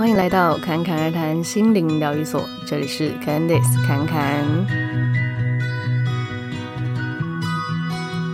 [0.00, 4.42] 欢迎来到侃侃而谈心灵疗愈所，这里是 Candice 侃侃。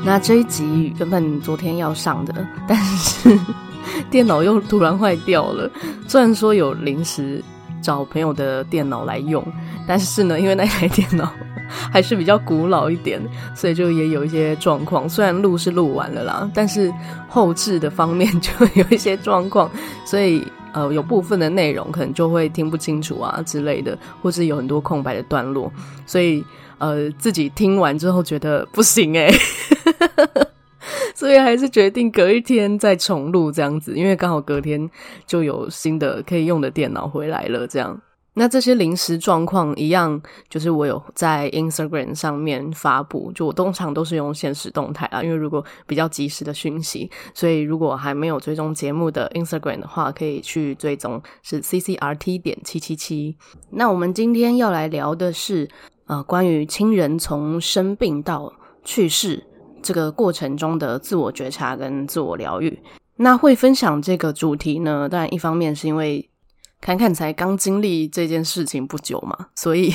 [0.05, 2.33] 那这一集原本昨天要上的，
[2.69, 3.37] 但是
[4.09, 5.69] 电脑又突然坏掉了。
[6.07, 7.43] 虽然说有临时
[7.83, 9.45] 找朋友的电脑来用，
[9.89, 11.29] 但是呢，因为那台电脑。
[11.91, 13.21] 还是比较古老一点，
[13.53, 15.09] 所以就也有一些状况。
[15.09, 16.95] 虽然录是录完了啦，但是
[17.29, 19.69] 后置的方面就有一些状况，
[20.05, 25.73] 所以呃，有部分的内容可能就会听不清楚啊之类的，或是有很多空白的段落。
[26.05, 26.45] 所以
[26.77, 29.39] 呃，自己听完之后觉得不行诶、欸，
[31.17, 34.91] 所以还是决定隔一天再重录这样子，因为刚好隔天
[35.27, 37.99] 就有新的可以用的电脑回来了，这样。
[38.39, 53.35] 那这些临时状况一样，就是我有在 Instagram 上面发布，就我通常都是用限时动态啊，因为如果比较及时的讯息，所以如果还没有追踪节目的 Instagram 的话，可以去追踪，是 CCRT 点七七七。
[53.71, 55.67] 那我们今天要来聊的是，
[56.05, 58.53] 呃，关于亲人从生病到
[58.85, 59.43] 去世
[59.83, 62.79] 这个过程中的自我觉察跟自我疗愈。
[63.17, 66.29] 那会分享这个主题呢，当然一方面是因为。
[66.81, 69.93] 侃侃才刚经历这件事情不久嘛，所以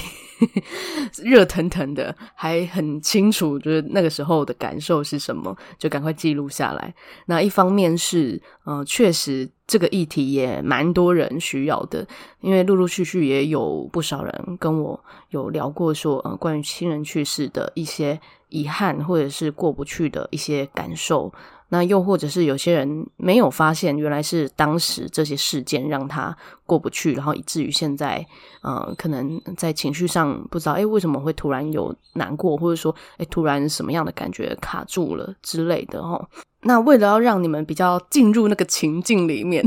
[1.24, 6.94] 热腾腾的，还很清楚，就是那个时候的感受是什么，就赶快记录下来。
[7.28, 12.06] 那一方面是，呃，确实这个议题也蛮多人需要的，
[12.42, 21.32] 因为陆陆续续也有不少人跟我有聊过说，呃，关于亲人去世的一些遗憾，或者是过不去的一些感受。
[21.74, 28.26] 那又或者是有些人没有发现，原来是当时这些事件让他过不去，然后以至于现在，
[28.62, 36.28] 呃，可能在情绪上不知道，诶，为什么会突然有难过，或者说，诶，突然什么样的感觉卡住了之类的哦。
[36.64, 39.66] 那为了要让你们比较进入那个情境里面，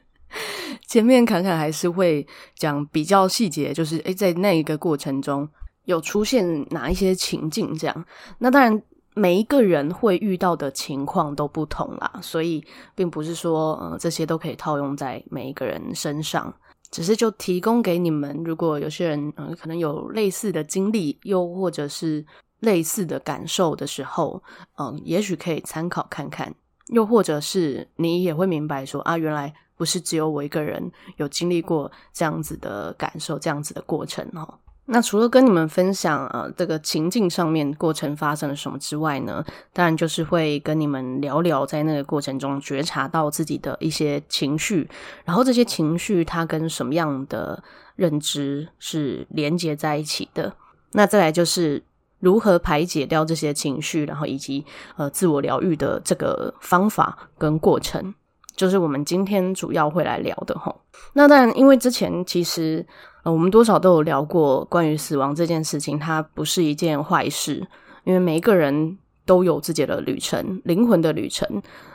[0.88, 5.46] 前面侃侃还是会讲比较细节，就是诶，在那一个过程中
[5.84, 8.06] 有出现哪一些情境这样。
[8.38, 8.82] 那当然。
[9.18, 12.64] 每一个人会遇到的情况都不同啦，所以
[12.94, 16.54] 并不是说，呃，这些都可以套用在每一个人身上，
[16.90, 22.24] 只是就提供给你们，如果有些人，呃，可能有类似的经历，又或者是
[22.60, 24.42] 类似的感受的时候，
[24.78, 26.54] 嗯，也许可以参考看看，
[26.86, 34.58] 又或者是你也会明白说，啊，原来不是只有我一个人有经历过这样子的感受，这样子的过程哦。
[34.90, 39.44] 那除了跟你们分享呃这个情境上面过程发生了什么之外呢，
[39.74, 44.88] 当然就是会跟你们聊聊在那个过程中觉察到自己的一些情绪，
[45.26, 47.62] 然后这些情绪它跟什么样的
[47.96, 50.50] 认知是连接在一起的。
[50.92, 51.82] 那再来就是
[52.18, 54.64] 如何排解掉这些情绪，然后以及
[54.96, 58.14] 呃自我疗愈的这个方法跟过程，
[58.56, 60.74] 就是我们今天主要会来聊的齁。
[61.12, 62.86] 那当然，因为之前其实。
[63.30, 67.66] 我们多少都有聊过关于死亡这件事情，它不是一件坏事，
[68.04, 68.96] 因为每一个人
[69.26, 71.46] 都有自己的旅程，灵魂的旅程。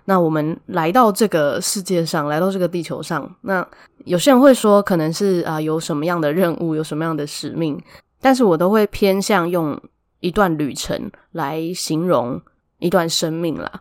[0.06, 3.66] 那我们来到这个世界上，来到这个地球上，那
[4.06, 7.82] 有些人会说，可能是啊、有什么样的任务，有什么样的使命，
[8.22, 9.80] 但是我都会偏向用
[10.20, 12.42] 一段旅程来形容
[12.80, 13.72] 一段生命啦。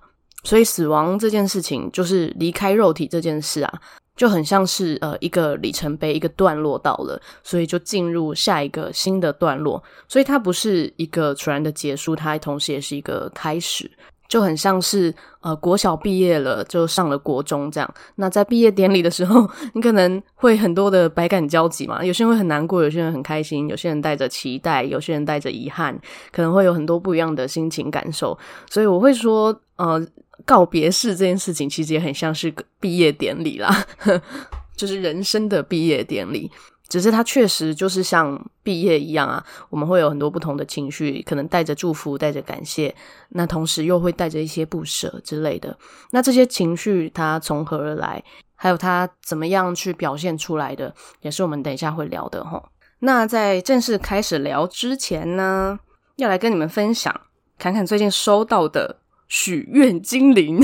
[0.44, 3.80] 所以死亡这件事情，就是离开肉体这件事啊。
[4.14, 13.90] 就很像是呃一个里程碑，一个段落到了，所以就进入下一个新的段落，所以它不是一个突然的结束，它同时也是一个开始，
[14.28, 17.94] 就很像是呃国小毕业了，就上了国中这样。
[18.16, 25.98] 那在毕业典礼的时候，你可能会很多的百感交集嘛，有些人会很难过，有些人很开心，有些人带着期待，有些人带着遗憾，
[26.30, 28.38] 可能会有很多不一样的心情感受。
[28.70, 30.06] 所以我会说，呃。
[30.44, 33.86] 告别式这件事情其实也很像是个毕业典礼啦，
[34.76, 36.50] 就是人生的毕业典礼。
[36.88, 42.94] 只是它确实就是像毕业一样啊，我们会有很多不同的情绪，可能带着祝福，带着感谢，
[43.30, 45.74] 那同时又会带着一些不舍之类的。
[46.10, 48.22] 那这些情绪它从何而来，
[48.54, 52.62] 还有它怎么样去表现出来的，也是我们等一下会聊的齁。
[52.98, 55.78] 那在正式开始聊之前呢，
[56.16, 57.18] 要来跟你们分享，
[57.58, 58.98] 侃侃最近收到的。
[59.28, 60.60] 许愿精灵，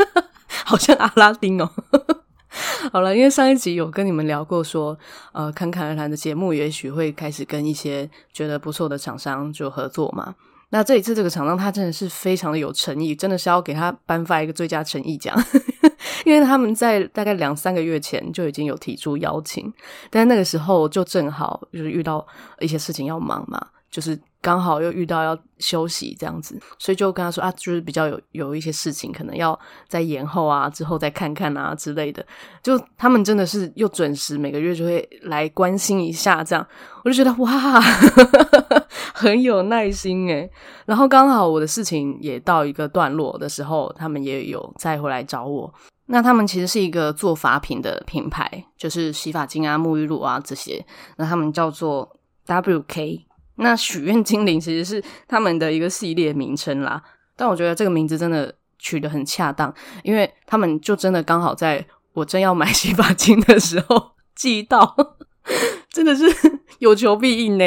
[0.64, 1.70] 好像阿拉丁哦。
[2.92, 4.98] 好了，因为上一集有跟你们聊过，说
[5.32, 10.34] 呃，侃侃而谈的节目也许会开始跟一些觉得不错的厂商就合作嘛。
[10.70, 15.36] 那这一次这个厂商他真的是非常的有诚意，真的是要给他颁发一个最佳诚意奖，
[16.24, 19.72] 因为他们在大概两三个月前就已经有提出邀请，
[20.10, 22.26] 但那个时候就正好就是遇到
[22.60, 23.64] 一些事情要忙嘛。
[23.90, 32.24] 就是刚好又遇到要休息这样子，所以就跟他说啊，就是比较有有一些事情可能要再延后啊，之后再看看啊之类的。
[32.62, 36.66] 就他们真的是又准时每个月就会来关心一下，这样
[37.04, 37.80] 我就觉得哇，
[39.12, 40.50] 很有耐心诶。
[40.86, 45.72] 然后刚好我的事情也到一个段落的时候，他们也有再回来找我。
[46.06, 50.84] 那他们其实是一个做发品的品牌，就是洗发精啊、沐浴露啊这些。
[51.18, 52.16] 那他们叫做
[52.46, 53.26] WK。
[53.60, 57.02] 那许愿精灵其实是他们的一个系列名称啦，
[57.36, 59.72] 但我觉得这个名字真的取得很恰当，
[60.02, 61.84] 因为他们就真的刚好在
[62.14, 64.96] 我正要买洗发精的时候寄到，
[65.90, 66.24] 真的是
[66.78, 67.64] 有求必应呢。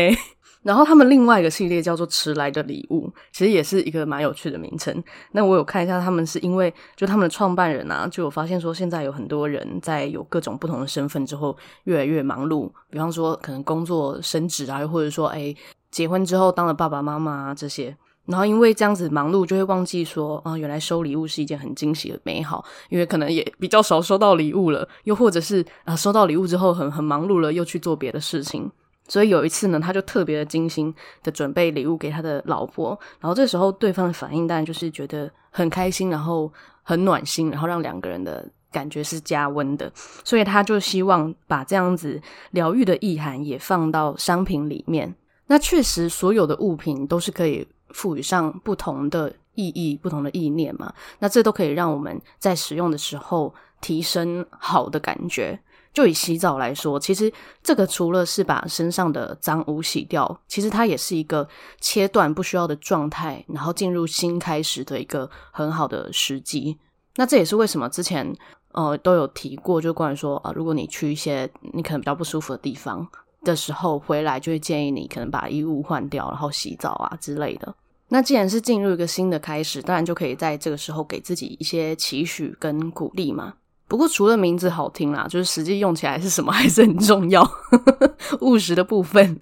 [0.64, 5.04] 然后他们另外一个系列叫做迟来的礼物，其实也是一个蛮有趣的名称。
[5.34, 15.54] 那我有看一下，他们是因为就他们的创办人啊，就有发现说现在有很多人在有各种不同的身份之后越来越忙碌，比方说可能工作升职啊，又或者说哎。
[15.94, 17.96] 结婚之后当了爸爸妈妈啊这些，
[18.26, 22.66] 然后因为这样子忙碌，就会忘记说啊，原来收礼物是一件很惊喜的美好。
[22.90, 28.72] 因为可能也比较少收到礼物了，又或者是啊，收到礼物之后很很忙碌了，又去做别的事情。
[29.08, 30.92] 所以有一次呢，他就特别的精心
[31.22, 36.52] 的准备礼物给他的老婆，然后这时候对方的反应当然就是觉得很开心，然后
[36.82, 39.92] 很暖心，然后让两个人的感觉是加温的。
[40.24, 42.20] 所以他就希望把这样子
[42.52, 45.14] 疗愈的意涵也放到商品里面。
[45.54, 50.92] 那确实，所有的物品都是可以赋予上不同的意义、不同的意念嘛。
[51.20, 55.60] 那这都可以让我们在使用的时候提升好的感觉。
[55.94, 61.48] 就以洗澡来说，其实这个除了是把身上的脏污洗掉，其实它也是一个
[61.80, 66.76] 切断不需要的状态，然后进入新开始的一个很好的时机。
[67.18, 68.36] 那这也是为什么之前
[68.72, 73.08] 呃都有提过，就关于说啊、如果你去一些你可能比较不舒服的地方。
[73.44, 77.74] 的时候回来就会建议你可能把衣物换掉，然后洗澡啊之类的。
[78.10, 83.54] 那既然是进入一个新的开始，当然就可以在这个时候给自己一些期许跟鼓励嘛。
[83.88, 87.48] 不过除了名字好听啦，就是实际用起来是什么还是很重要，
[88.42, 89.40] 务实的部分。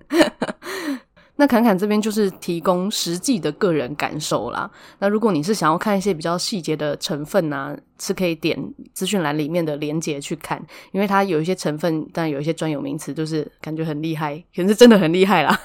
[1.42, 4.70] 那侃侃这边就是提供实际的个人感受啦。
[5.00, 8.56] 那如果你是想要看一些比较细节的成分啊，是可以点
[8.94, 15.60] 资讯栏里面的连接去看，因为它有一些成分，但有一些专有名词，就是感觉很厉害，可是真的很厉害啦。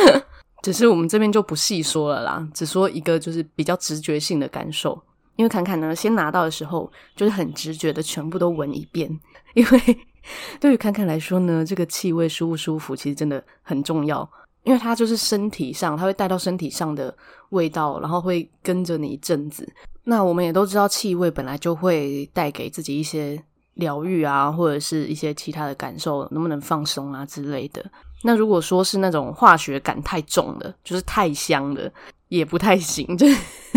[0.64, 4.98] 只是我们这边就不细说了啦，只说一个就是比较直觉性的感受。
[5.36, 9.20] 因为侃侃呢，先拿到的时候就是很直觉的全部都闻一遍，
[9.52, 9.98] 因为
[10.58, 14.26] 对于侃侃来说呢，这个气味舒不舒服其实真的很重要。
[14.62, 17.14] 因为它就是身体上，它会带到身体上的
[17.50, 19.66] 味道，然后会跟着你一阵子。
[20.04, 23.42] 那我们也都知道，气味本来就会带给自己一些
[23.74, 27.84] 疗愈啊，或者是一些其他的感受，能不能放松啊之类的。
[28.22, 31.90] 那如果说是那种化学感太重的，就是太香的，
[32.28, 33.26] 也不太行， 就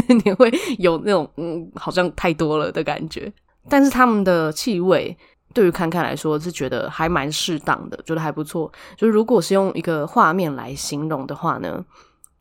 [0.07, 3.31] 你会有那种嗯，好像太多了的感觉。
[3.69, 5.15] 但是他们的气味。
[5.53, 8.71] 对于坎坎来说，是觉得还蛮适当的，觉得还不错。
[8.97, 11.83] 就如果是用一个画面来形容的话呢，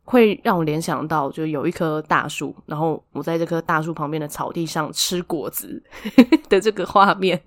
[0.03, 5.81] 会让我联想到，就有一棵大树，然后我在这棵大树旁边的草地上吃果子
[6.49, 7.39] 的这个画面，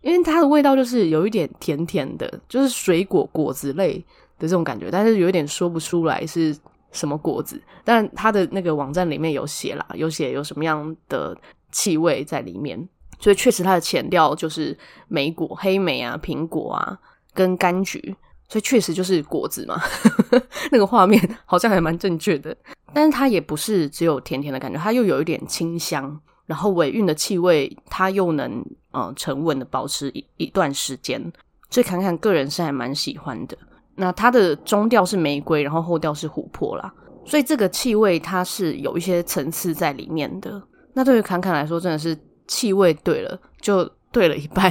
[0.00, 3.98] 因为它的味道就是有一点甜甜的，就是水果果子类
[4.38, 6.56] 的这种感觉，但是有一点说不出来是
[6.90, 7.62] 什么果子。
[7.84, 11.36] 但它的那个网站里面有写啦，有写有什么样的
[11.70, 12.88] 气味在里面。
[13.22, 16.98] 所以确实，它的前调就是莓果、黑莓啊、苹果啊，
[17.32, 18.16] 跟柑橘，
[18.48, 19.80] 所以确实就是果子嘛。
[20.72, 22.56] 那个画面 好像还蛮正确的，
[22.92, 31.32] 但是它也不是只有甜甜的感觉，它又有一点清香，然后尾韵的气味，它又能呃沉稳的保持一一段时间。
[31.70, 33.56] 所以侃侃个人是还蛮喜欢的。
[33.94, 36.92] 那它的中调是玫瑰，然后后调是琥珀啦，
[37.24, 40.60] 所以这个气味它是有一些层次在里面的。
[40.92, 42.18] 那对于侃侃来说，真的是。
[42.52, 44.70] 气味对了，就对了一半，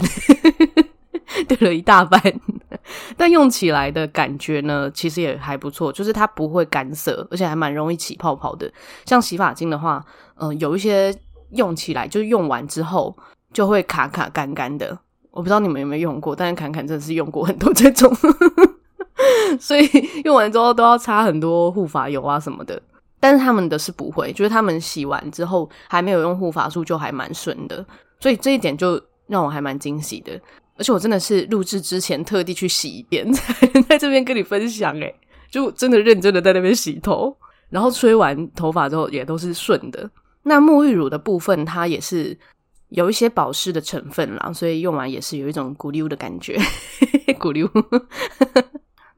[1.49, 2.21] 对了一大半。
[3.17, 8.71] 但用起来的感觉呢，其实也还不错，就是它不会干涩，而且还蛮容易起泡泡的。
[9.05, 11.11] 像洗发精的话，嗯、有一些
[11.53, 13.17] 用起来就用完之后
[13.51, 14.95] 就会卡卡干干的。
[15.31, 18.13] 我不知道你们有没有用过，但是侃侃真的是用过很多这种，
[19.59, 19.89] 所以
[20.23, 22.79] 用完之后都要擦很多护发油啊什么的。
[23.21, 27.85] 但是他们的是不会，就是他们洗完之后还没有用护发素就还蛮顺的，
[28.19, 30.33] 所以这一点就让我还蛮惊喜的。
[30.77, 33.31] 而且我真的是录制之前特地去洗一遍，
[33.87, 35.15] 在这边跟你分享诶，
[35.51, 37.37] 就真的认真的在那边洗头，
[37.69, 40.09] 然后吹完头发之后也都是顺的。
[40.43, 42.35] 那沐浴乳的部分它也是
[42.89, 46.57] 有一些保湿的成分啦，所以用完也是有一种咕溜的感觉，
[47.39, 47.69] 咕溜。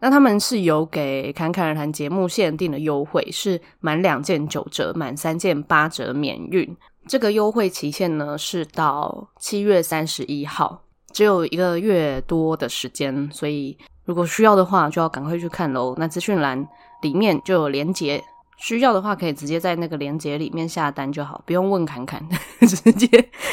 [0.03, 6.75] 那他们是有给侃侃而谈节目限定的优惠，是满两件九折，满三件八折免运。
[7.07, 10.83] 这个优惠期限呢是到七月三十一号，
[11.13, 15.95] 只有一个月多的时间，所以如果需要的话，就要赶快去看喽。
[15.97, 16.67] 那资讯栏
[17.01, 18.21] 里面就有连结，
[18.57, 22.21] 需要的话可以直接在那个连结里面下单就好，不用问侃侃，
[22.59, 23.07] 直接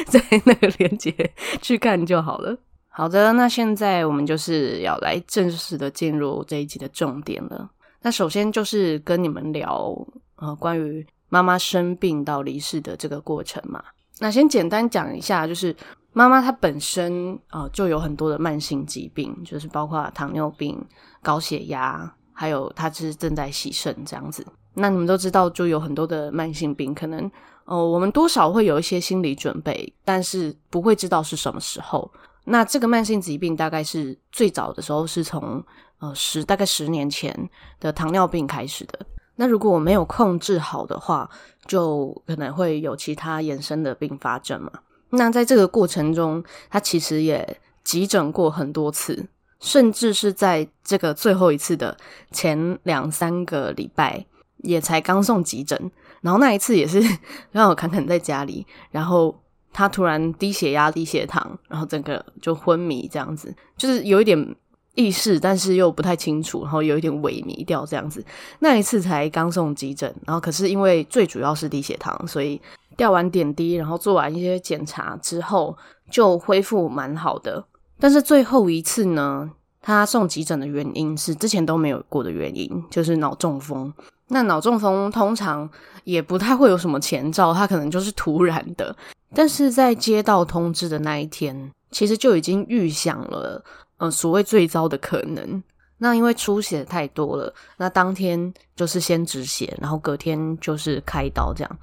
[0.06, 1.14] 在那个连结
[1.62, 2.58] 去看就好了。
[2.92, 7.70] 好的，那现在我们就是要来正式的进入这一集的重点了。
[8.02, 9.94] 那首先就是跟你们聊
[10.36, 13.82] 呃关于妈妈生病到离世的这个过程嘛。
[14.18, 15.74] 那先简单讲一下，就是
[16.12, 20.78] 妈妈她本身呃就有很多的慢性疾病，就是包括糖尿病、
[21.22, 24.44] 高血压，还有她是正在洗肾这样子。
[24.74, 27.30] 那你们都知道，就有很多的慢性病，可能
[27.66, 32.10] 呃我们多少会有一些心理准备，但是不会知道是什么时候。
[32.50, 35.64] 那这个慢性疾病大概是最早的时候是从
[36.00, 38.98] 呃十大概十年前的糖尿病开始的。
[39.36, 41.30] 那如果我没有控制好的话，
[41.66, 44.72] 就可能会有其他衍生的并发症嘛。
[45.10, 49.28] 那在这个过程中，他其实也急诊过很多次，
[49.60, 51.96] 甚至是在这个最后一次的
[52.32, 54.26] 前两三个礼拜，
[54.58, 55.90] 也才刚送急诊。
[56.20, 57.00] 然后那一次也是
[57.52, 59.40] 让我侃侃在家里，然后。
[59.72, 64.56] 他突然低血压、低血糖，然后整个就昏迷，这样子，就是有一点
[64.94, 68.24] 意识，但是又不太清楚，然后有一点萎靡掉这样子。
[68.58, 72.60] 那一次才刚送急诊，然后可是因为最主要是低血糖，所以
[72.96, 75.76] 吊完点滴，然后做完一些检查之后，
[76.10, 77.64] 就恢复蛮好的。
[77.98, 79.48] 但是最后一次呢，
[79.80, 83.92] 他送急诊的原因是之前都没有过的原因，就是脑中风。
[84.28, 85.68] 那脑中风通常
[86.04, 88.94] 也不太会有什么前兆，它可能就是突然的。
[89.34, 93.64] 但是在接到通知的那一天，其实就已经预想了，
[93.98, 95.62] 呃，所谓最糟的可能。
[95.98, 101.78] 那因为出血太多了，那当天就是先止血，然后隔天就是开刀这样。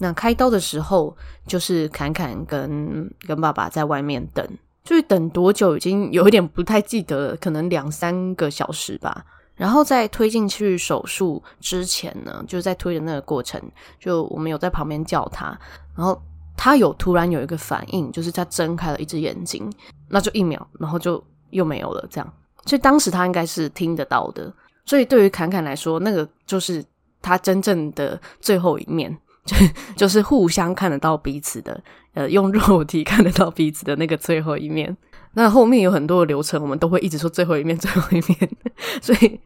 [0.00, 1.16] 那开刀的时候，
[1.46, 4.44] 就是侃侃跟跟爸爸在外面等，
[4.82, 9.24] 就是等多久已经有一点不太记得了，可能两三个小时吧。
[9.54, 13.60] 然后在推进去手术之前呢，就是在推的那个过程，
[14.00, 15.56] 就我们有在旁边叫他，
[15.94, 16.20] 然后。
[16.56, 19.70] 他有突然有一个反应，就是他睁开了一只眼睛，
[20.08, 22.32] 那就一秒，然后就又没有了，这样。
[22.66, 24.52] 所以当时他应该是听得到的。
[24.86, 26.84] 所以对于侃侃来说，那个就是
[27.20, 29.56] 他真正的最后一面， 就
[29.96, 31.82] 就是互相看得到彼此的，
[32.14, 34.96] 呃，用肉体看得到彼此的那个最后一面。
[35.32, 38.50] 那后面有很多的流程，我们都会一直说最后一面，最后一面。
[39.02, 39.40] 所以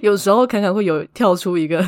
[0.00, 1.84] 有时候侃侃会有跳出一个。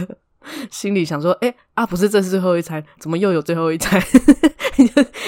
[0.70, 4.00] 心里想说：“哎、啊，不是，这是最后一餐，怎么又有最后一餐？”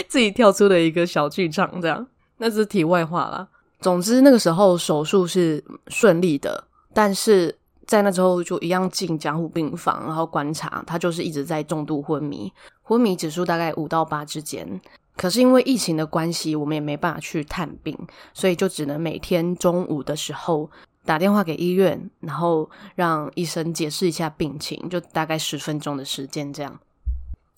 [0.09, 2.07] 自己跳出了一个小剧场，这样。
[2.37, 3.49] 那是题外话啦。
[3.81, 7.57] 总之，那个时候手术是顺利的，但是
[7.87, 14.81] 在那之后就一样进江湖病房，然后观察他就是一直在重度昏迷，昏迷指数大概五到八之间。
[15.17, 17.97] 可是因为疫情的关系，我们也没办法去探病，
[18.35, 20.71] 所以就只能每天中午的时候。
[21.09, 26.79] 打电话给医院，然后让医生解释一下病情，就大概十分钟的时间这样。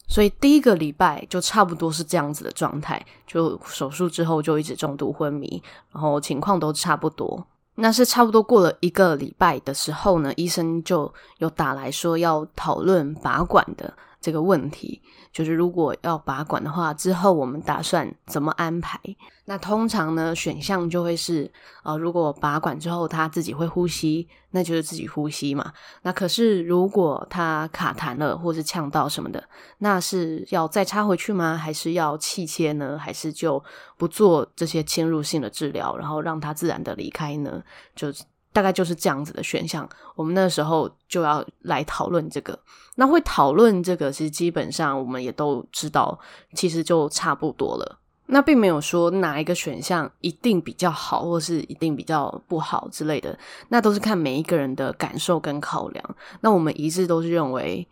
[0.07, 7.45] 所以第一个礼拜就差不多是这样子的状态，就手术之后就一直重度昏迷，然后情况都差不多。
[7.75, 15.01] 那是差不多过了一个礼拜的时候呢，医生就有打来说要讨论拔管的这个问题。
[15.33, 18.99] 就是如果要拔管的话，之后我们打算怎么安排？
[19.45, 21.51] 那通常呢，选项就会是，
[21.85, 25.73] 呃，如果拔管之后他自己会呼吸，那就是自己呼吸嘛。
[26.03, 29.43] 那可是如果他卡痰了，或是呛到什么的，
[29.79, 31.57] 那是要再插回去吗？
[31.57, 32.99] 还是要气切呢？
[32.99, 33.63] 还是就
[33.97, 37.63] 不做这些侵入性的治疗，然后让他自然的离开呢？
[37.95, 38.13] 就。
[38.53, 42.59] 大概就是这样子的选项，我们那时候就要来讨论这个。
[42.97, 46.19] 那会讨论这个，其实基本上我们也都知道，
[46.55, 47.99] 其实就差不多了。
[48.33, 53.37] 那并没有说哪一个选项一定比较好，或是一定比较不好之类的。
[53.69, 56.17] 那都是看每一个人的感受跟考量。
[56.41, 57.89] 那我们一致都是认为，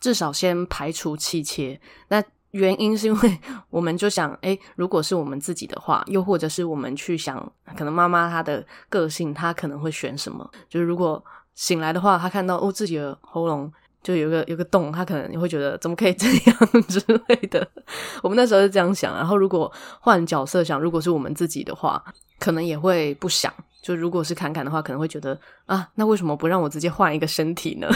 [0.00, 1.80] 至少先排除气切。
[2.08, 2.22] 那
[2.56, 7.36] 原因是因为 我们就想，诶，如果是我们自己的话，又或者是我们去想，
[7.76, 10.50] 可能妈妈她的个性，她可能会选什么？
[10.68, 11.22] 就是如果
[11.54, 13.72] 醒来的话，她看到哦自己的喉咙
[14.02, 17.66] 就有个有个洞，她可能也会觉得怎么可以这样之类的。
[18.22, 19.14] 我们那时候是这样想。
[19.14, 19.70] 然后如果
[20.00, 22.02] 换角色想，如果是我们自己的话，
[22.38, 23.52] 可能也会不想。
[23.82, 27.88] 就如果是侃侃的话，可能会觉得啊，那为什么不让我直接换一个身体呢？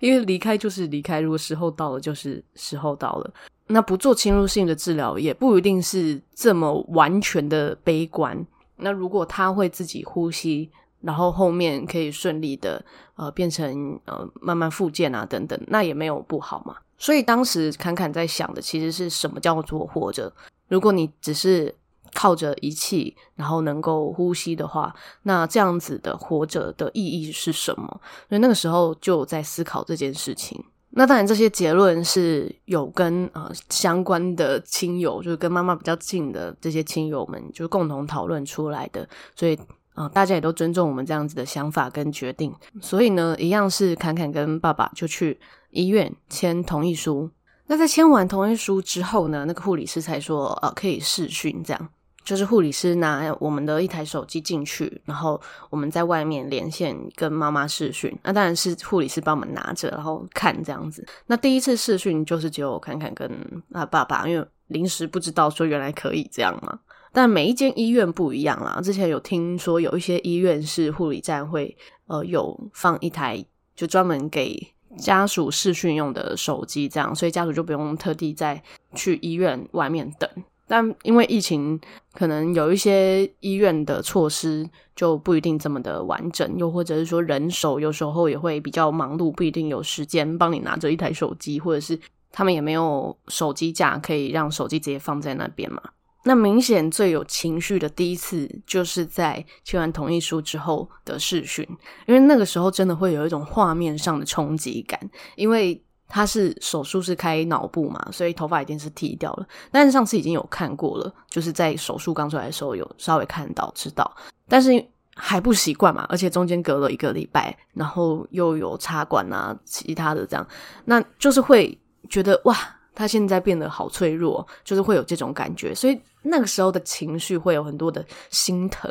[0.00, 3.30] 因为离开就是离开，如果时候到了，就是时候到了。
[3.66, 8.46] 那不做侵入性的治疗，也不一定是这么完全的悲观。
[8.76, 12.82] 那如果他会自己呼吸，然后后面可以顺利的
[13.16, 16.76] 呃变成呃慢慢复健啊等等，那也没有不好嘛。
[16.96, 20.32] 所以当时侃侃在想的其实是什么叫做活着？
[20.68, 21.74] 如果你只是
[22.14, 28.00] 靠着仪器，然后能够呼吸的话，那这样子的活着的意义是什么？
[28.28, 30.64] 所以那个时候就在思考这件事情。
[30.90, 39.06] 那当然，这些结论是有跟呃相关的亲友，就是跟妈妈比较近的这些亲友们，就是共同讨论出来的。
[39.36, 39.54] 所以
[39.92, 42.52] 啊、呃，大家也都尊重我们这样子的想法跟决定。
[42.80, 45.38] 所以呢，一样是侃侃跟爸爸就去
[45.70, 47.30] 医院签同意书。
[47.66, 51.88] 那在签完同意书之后呢，那个护理师才说，呃，可以试训这样。
[52.28, 58.14] 就是护理师拿我们的一台手机进去，然后我们在外面连线跟妈妈视讯。
[58.22, 61.02] 那当然是护理师帮我们拿着，然后看这样子。
[61.24, 63.30] 那第一次视讯就是只有坎坎跟
[63.72, 66.78] 啊爸爸，因为临时不知道说原来可以这样嘛。
[67.14, 68.78] 但每一间医院不一样啦。
[68.84, 71.74] 之前有听说有一些医院是护理站会
[72.08, 73.42] 呃有放一台
[73.74, 74.54] 就专门给
[74.98, 78.62] 家属视讯用的手机，这样，所以家属就不用特地再
[78.94, 80.28] 去医院外面等。
[80.68, 81.80] 但因为疫情，
[82.12, 91.98] 可能有一些医院的措施就不一定这么的完整，又或者是说人手有时候也会比较忙碌，不一定有时间帮你拿着一台手机，或者是
[92.30, 95.82] 他们也没有手机架可以让手机直接放在那边嘛。
[96.24, 101.66] 那明显最有情绪的第一次，就是在签完同意书之后的视讯，
[102.06, 105.00] 因为那个时候真的会有一种画面上的冲击感，
[105.34, 105.82] 因为。
[106.08, 109.46] 他是手术是开脑部嘛，所以头发一定是剃掉了。
[109.70, 114.10] 但是上次已经有看过了，就是在手术刚出来的时候有稍微看到知道，
[114.48, 114.82] 但是
[115.14, 120.46] 还不习惯嘛，而且中间隔了一个礼拜，然后又有插管啊，其他的这样，
[120.86, 122.56] 那就是会觉得哇，
[122.94, 128.90] 他现在变得好脆弱，就是会有这种感觉，所以那个时候的情绪会有很多的心疼。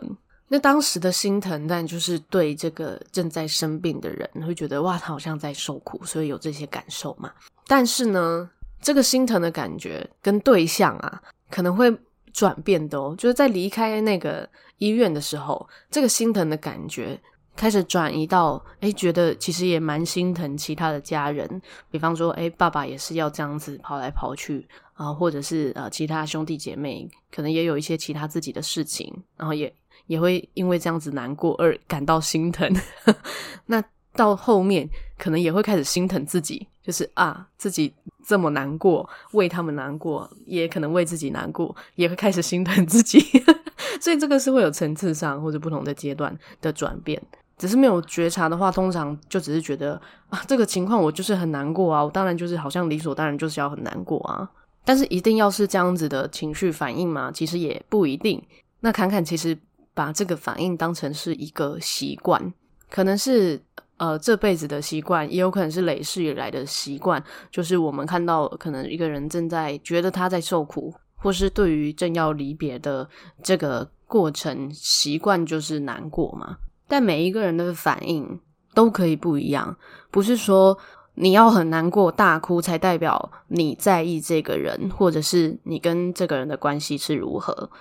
[0.49, 7.29] 那当时的心疼，但就是对这个正在生病的人，会觉得哇，他好像在受苦，所以有这些感受嘛。
[7.67, 8.49] 但是呢，
[8.81, 11.93] 这个心疼的感觉跟对象啊，可能会
[12.31, 13.13] 转变的哦。
[13.17, 17.19] 就是在离开那个医院的时候，这个心疼的感觉
[17.53, 29.73] 开始转移到，诶，觉得其实也蛮心疼其他的家人，比方说，诶，爸爸也是要这样子跑来跑去啊，或者是呃，其他兄弟姐妹可能也有一些其他自己的事情，然后也。
[30.07, 32.69] 也会因为这样子难过而感到心疼，
[33.67, 37.93] 那到后面可能也会开始心疼自己，就是啊，自己
[38.25, 43.19] 这么难过，为他们难过，也可能为自己难过，也会开始心疼自己，
[44.01, 47.21] 所以这个是会有层次上或者不同的阶段的转变。
[47.57, 54.49] 只是没有觉察的话，通常就只是觉得啊，这个情况我就是很难过啊，我当然就是好像理所当然就是要很难过啊，
[54.83, 57.31] 但是一定要是这样子的情绪反应吗？
[57.31, 58.43] 其实也不一定。
[58.79, 59.55] 那侃侃其实。
[59.97, 62.53] 把这个反应当成是一个习惯，
[62.87, 63.59] 可能是
[63.97, 67.21] 呃这辈子的习惯，也有可能是累世以来的习惯。
[67.49, 73.09] 就是我们看到可能一个人正在觉得他在受苦，或是对于正要离别的
[73.41, 76.57] 这个过程，习惯就是难过嘛。
[76.87, 78.39] 但每一个人的反应
[78.75, 79.75] 都可以不一样，
[80.11, 80.77] 不是说
[81.15, 87.71] 你要很难过大哭才代表你在意这个人，或者是你跟这个人的关系是如何。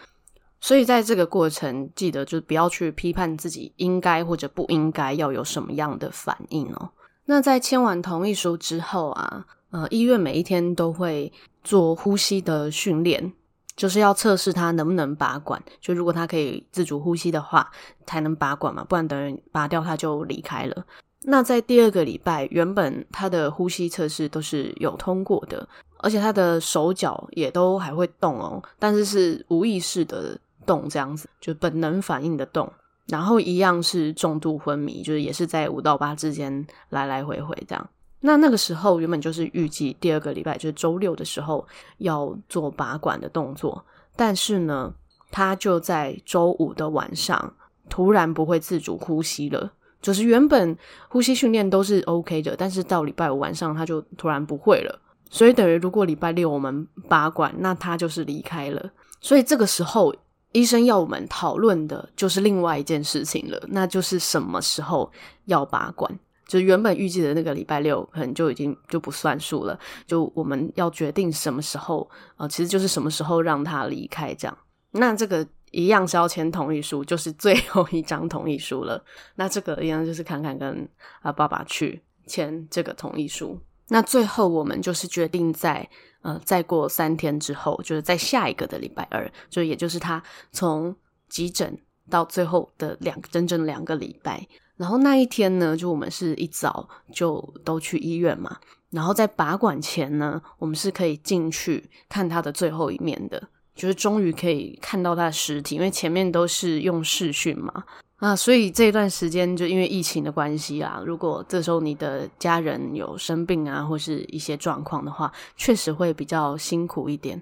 [0.67, 6.91] 所以在这个过程，记得就不要去批判自己应该或者不应该要有什么样的反应哦。
[7.27, 13.33] 那在签完同意书之后啊，呃，医院每一天都会做呼吸的训练，
[13.77, 15.63] 就是要测试他能不能拔管。
[15.81, 17.71] 就如果他可以自主呼吸的话，
[18.05, 20.85] 才能拔管嘛，不然等于拔掉他就离开了。
[21.23, 30.37] 那在第二个礼拜，原本他的呼吸测试都是有通过的，而且他的手脚也都还会动哦，但是是无意识的。
[30.67, 32.71] 动这样子，就本能反应的动，
[33.07, 37.89] 然后一样是重度昏迷，就是也是在五到八之间来来回回这样。
[38.21, 41.65] 那那个时候原本就是预计第二个礼拜，就是周六的时候
[41.99, 43.85] 要做拔管的动作，
[44.17, 44.93] 但是呢，
[45.31, 47.55] 他就在周五的晚上
[47.89, 50.77] 突然不会自主呼吸了，就是原本
[51.09, 54.99] 呼吸训练都是 OK 的，但是到礼拜五晚上他就突然不会了，
[55.31, 60.13] 所以等于如果礼拜六我们拔管，那他就是离开了，所以这个时候。
[60.57, 65.13] 医生要我们讨论的就是另外一件事情了，那就是什么时候
[65.45, 66.11] 要拔管。
[66.47, 69.79] 就原本预计的那个礼拜六，可能就已经就不算数了。
[70.07, 74.59] 就我们要决定什么时候，呃，其实就是什么时候让他离开这样。
[74.93, 79.05] 那这个一样是要签同意书，就是最后一张同意书了。
[79.35, 80.89] 那这个一样就是侃侃跟
[81.21, 83.61] 啊爸爸去签这个同意书。
[83.89, 85.89] 那最后我们就是决定在。
[86.23, 90.21] 呃，再过三天之后，就是在下一个的礼拜二，就也就是他
[90.51, 90.93] 从
[91.29, 91.79] 急诊
[92.11, 94.45] 到最后的两整整两个礼拜。
[94.77, 98.59] 然后那一天呢，就我们是一早就都去医院嘛。
[98.91, 103.41] 然后在拔管前呢，我们是可以进去看他的最后一面的，
[103.77, 107.85] 就是终于可以看到他的尸体，因为前面都是用视讯嘛。
[108.17, 117.41] 啊，所以这段时间就因为疫情的关系啊，如果这时候你的家人有生病啊，或是一些状况的话，确实会比较辛苦一点。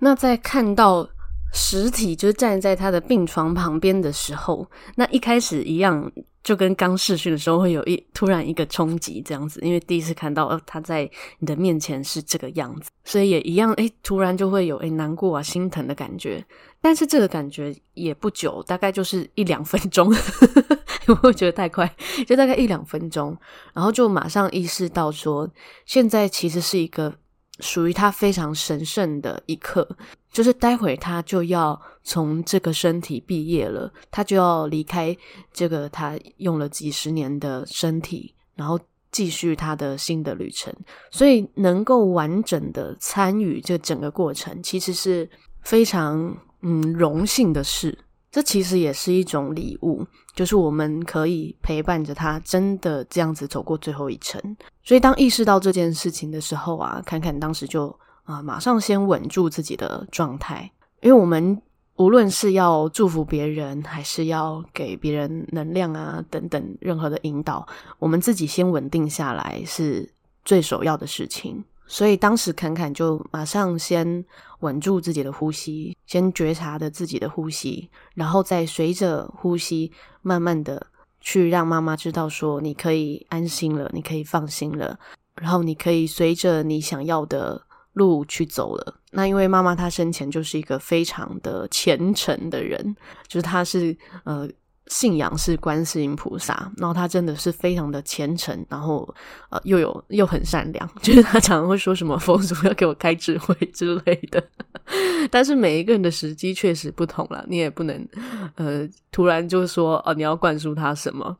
[0.00, 1.08] 那在看到
[1.52, 6.10] 实体就是站在他的病床旁边的时候，那一开始一样，
[6.42, 16.44] 就跟刚视讯的时候会有一突然一个冲击这样子，因为第一次看到他在你的面前是这个样子，所以也一样诶，突然就会有诶难过啊心疼的感觉，
[16.88, 20.10] 但是这个感觉也不久，大概就是一两分钟，
[21.06, 21.86] 有没有觉得太快？
[22.26, 23.36] 就大概一两分钟，
[23.74, 25.46] 然后就马上意识到说，
[25.84, 27.14] 现在其实是一个。
[27.60, 29.96] 属于他非常神圣的一刻，
[30.30, 35.16] 就是待会他就要从这个身体毕业了，他就要离开
[35.52, 38.78] 这个他用了几十年的身体，然后
[39.10, 40.72] 继续他的新的旅程。
[41.10, 45.28] 所以能够完整的参与这整个过程，其实是
[45.62, 47.98] 非常嗯荣幸的事。
[48.30, 54.40] 这其实也是一种礼物，就是我们可以陪伴着他，真的这样子走过最后一程。
[54.84, 57.88] 所以当意识到这件事情的时候啊，侃侃当时就
[58.24, 61.58] 啊、马上先稳住自己的状态，因为我们
[61.96, 67.66] 无论是要祝福别人，还是要给别人能量啊等等任何的引导，
[67.98, 70.12] 我们自己先稳定下来是
[70.44, 71.64] 最首要的事情。
[71.88, 74.24] 所以当时侃侃就马上先
[74.60, 80.86] 稳住自己的呼吸，先觉察着自己的呼吸，然后再随着呼吸慢慢的
[81.20, 84.98] 去让妈妈知道说，你可以安心了，你可以放心了，
[85.40, 87.60] 然后你可以随着你想要的
[87.94, 89.00] 路去走了。
[89.10, 92.94] 那因为妈妈她生前就是一个非常的虔诚的人，
[93.26, 94.48] 就是她是呃。
[94.88, 99.08] 信仰是观世音菩萨，然后他真的是非常的虔诚，然后
[99.50, 104.42] 呃又有又很善良， 就是他常常会说什么佛祖要给我开智慧之类的。
[105.30, 108.08] 但是每一个人的时机确实不同了，你也不能
[108.54, 111.36] 呃突然就说哦你要灌输他什么。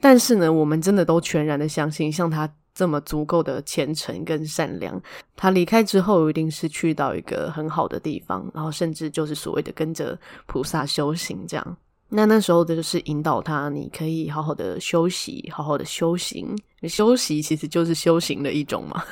[0.00, 4.98] 但是呢，我们真的都全然的相信，像他这么足够的虔诚跟善良，
[5.36, 11.76] 他离开之后一定是去到一个很好的地方，然后甚至就是所谓的跟着菩萨修行这样。
[12.10, 16.56] 那那时候的就是引导他，你可以好好的休息，好好的修行。
[16.88, 19.02] 休息其实就是修行的一种嘛，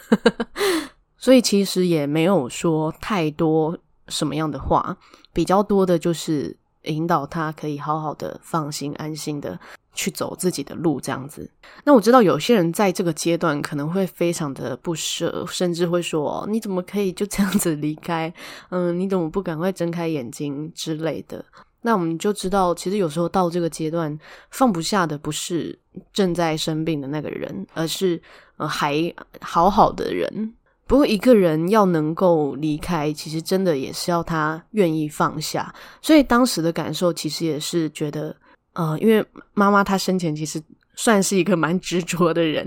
[1.17, 4.97] 所以其实也没有说太多什么样的话，
[5.33, 9.59] 比较多的就是引导他可以好好的放心、安心的
[9.95, 11.51] 去走自己的路，这样子。
[11.85, 18.33] 那我知道有些人在这个阶段可能会非常的不舍，甚至会说：“你怎么可以就这样子离开？
[18.71, 21.45] 嗯，你怎么不赶快睁开眼睛之类的？”
[21.83, 24.19] 那我们就知道，其实有时候到这个阶段，
[24.51, 25.79] 放不下的不是
[26.13, 28.21] 正在生病的那个人，而是
[28.57, 30.55] 呃还好好的人。
[30.87, 35.73] 不过一个人要能够离开，其实真的也是要他愿意放下。
[36.01, 38.35] 所以当时的感受，其实也是觉得，
[38.73, 40.61] 呃，因为妈妈她生前其实
[40.97, 42.67] 算是一个蛮执着的人，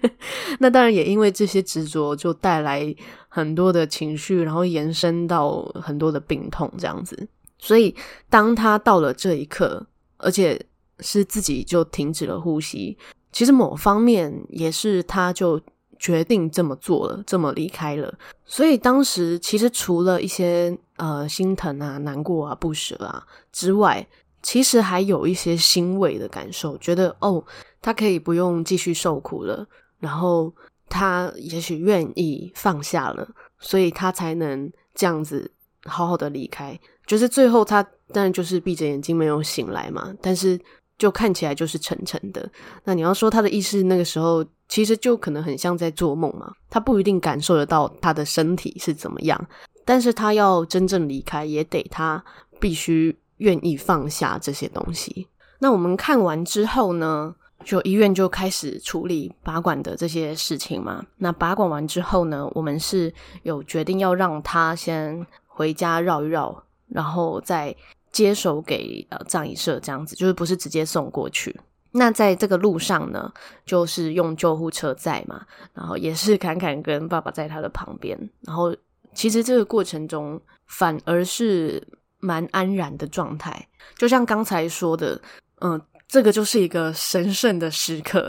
[0.60, 2.94] 那当然也因为这些执着，就带来
[3.28, 7.26] 很多的情绪，然后延伸到很多的病痛，这样子。
[7.64, 7.94] 所以，
[8.28, 9.86] 当他到了这一刻，
[10.18, 10.60] 而且
[11.00, 12.98] 是自己就停止了呼吸，
[13.32, 15.58] 其实某方面也是他就
[15.98, 18.12] 决定这么做了，这么离开了。
[18.44, 24.06] 所以当时其实除了一些呃心疼啊、难过啊、不舍啊之外，
[24.42, 27.42] 其实还有一些欣慰的感受，觉得哦，
[27.80, 29.66] 他可以不用继续受苦了，
[29.98, 30.52] 然后
[30.90, 33.26] 他也许愿意放下了，
[33.58, 35.50] 所以他才能这样子
[35.86, 36.78] 好好的离开。
[37.06, 40.58] 就是最后他当然就是闭着眼睛没有醒来嘛，但是
[40.96, 42.48] 就看起来就是沉沉的。
[42.84, 46.52] 那你要说他的意识那个时候，其实就可能很像在做梦嘛。
[46.70, 49.48] 他不一定感受得到他的身体是怎么样，
[49.84, 52.22] 但是他要真正离开，也得他
[52.60, 55.26] 必须愿意放下这些东西。
[55.58, 61.04] 那我们看完之后呢，就医院就开始处理拔管的这些事情嘛。
[61.18, 63.12] 那拔管完之后呢，我们是
[63.42, 66.62] 有决定要让他先回家绕一绕。
[66.94, 67.74] 然后再
[68.12, 71.60] 接手给呃葬仪社这样子，就是不是直接送过去。
[71.90, 73.32] 那在这个路上呢，
[73.66, 78.16] 就是用救护车载嘛，然后也是侃侃跟爸爸在他的旁边。
[78.42, 78.72] 然后
[79.12, 81.84] 其实这个过程中反而是
[82.20, 85.20] 蛮安然的状态，就像刚才说的，
[85.60, 88.28] 嗯、呃，这个就是一个神圣的时刻。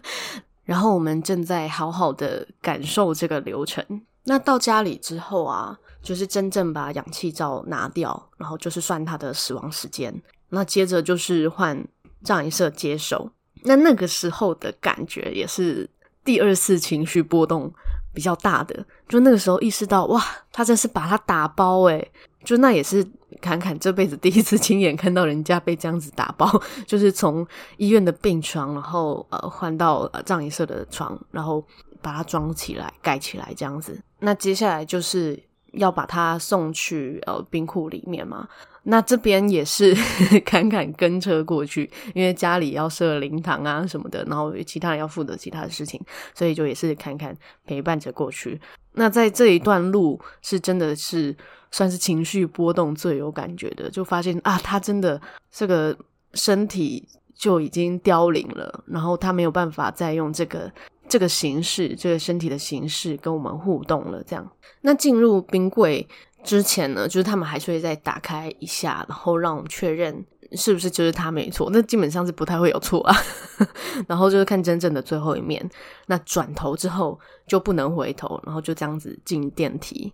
[0.64, 3.84] 然后我们正在好好的感受这个流程。
[4.24, 5.78] 那到家里之后啊。
[6.02, 10.14] 就是真正把氧气罩拿掉，然后就是算他的死亡时间。
[10.48, 11.86] 那接着就是换
[12.22, 13.30] 葬仪社接手。
[13.64, 15.88] 那那个时候的感觉也是
[16.24, 17.70] 第二次情绪波动
[18.14, 22.10] 比较大的，就那个时候意识到，哇，他真是把他打包诶，
[22.42, 23.06] 就那也是
[23.42, 26.50] 侃侃这辈子第一次亲眼看到人家被这样子打包，
[26.86, 31.62] 就是从医院的病床，然后呃换到呃葬仪社的床，然后
[32.00, 34.02] 把它装起来盖起来这样子。
[34.20, 35.38] 那接下来就是
[35.72, 38.48] 要把他送去呃冰库里面嘛。
[38.84, 39.94] 那这边也是
[40.44, 46.00] 侃侃跟车过去，因为家里要设灵堂啊什么的，然后其他人要负责其他的事情，
[46.34, 48.58] 所以就也是侃侃陪伴着过去。
[48.92, 51.36] 那在这一段路是真的是
[51.70, 55.20] 算是情绪波动最有感觉的，就发现啊，他真的
[55.52, 55.94] 这个
[56.32, 60.72] 身体就已经凋零了，然后他没有办法再用这个
[61.10, 64.22] 这个形式，这个身体的形式跟我们互动了。
[64.22, 66.08] 这样，那进入冰柜。
[66.42, 71.68] 之前呢，就是他们还是会再打开一下，然后让我们确认是不是就是他没错。
[71.70, 73.14] 那基本上是不太会有错啊。
[74.08, 75.62] 然后就是看真正的最后一面。
[76.06, 80.10] 那转头之后就不能回头，然后就这样子进电梯。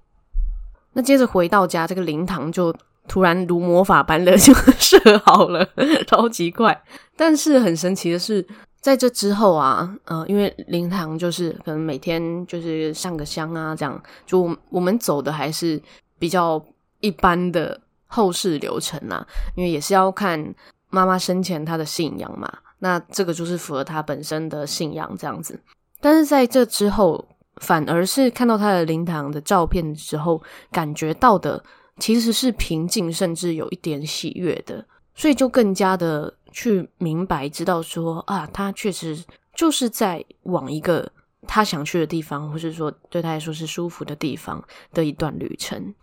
[0.95, 2.75] 那接着回到家，这个灵堂就
[3.07, 5.65] 突然如魔法般的 就设好了，
[6.09, 6.83] 超级快。
[7.15, 8.45] 但是很神奇的是，
[8.87, 15.83] 在这之后啊，呃，因为灵堂就是可能每天就是上个香啊，这样就我们走的还是。
[16.19, 16.65] 比较
[17.01, 19.23] 一般的后事流程啊，
[19.55, 20.43] 因为也是要看
[20.89, 25.61] 妈妈生前她的信仰嘛，那这个就是符合她本身的信仰这样子。
[26.01, 27.23] 但是在这之后，
[27.57, 31.63] 反而是看到她的灵堂的照片之后，感觉到的
[31.99, 34.83] 其实是平静，甚至有一点喜悦的，
[35.15, 39.23] 所以就更加的去明白，知道说啊，他确实
[39.55, 41.07] 就是在往一个
[41.47, 44.65] 他想去的地方，或是说对他来说是舒服的地方
[44.95, 45.95] 的一段旅程。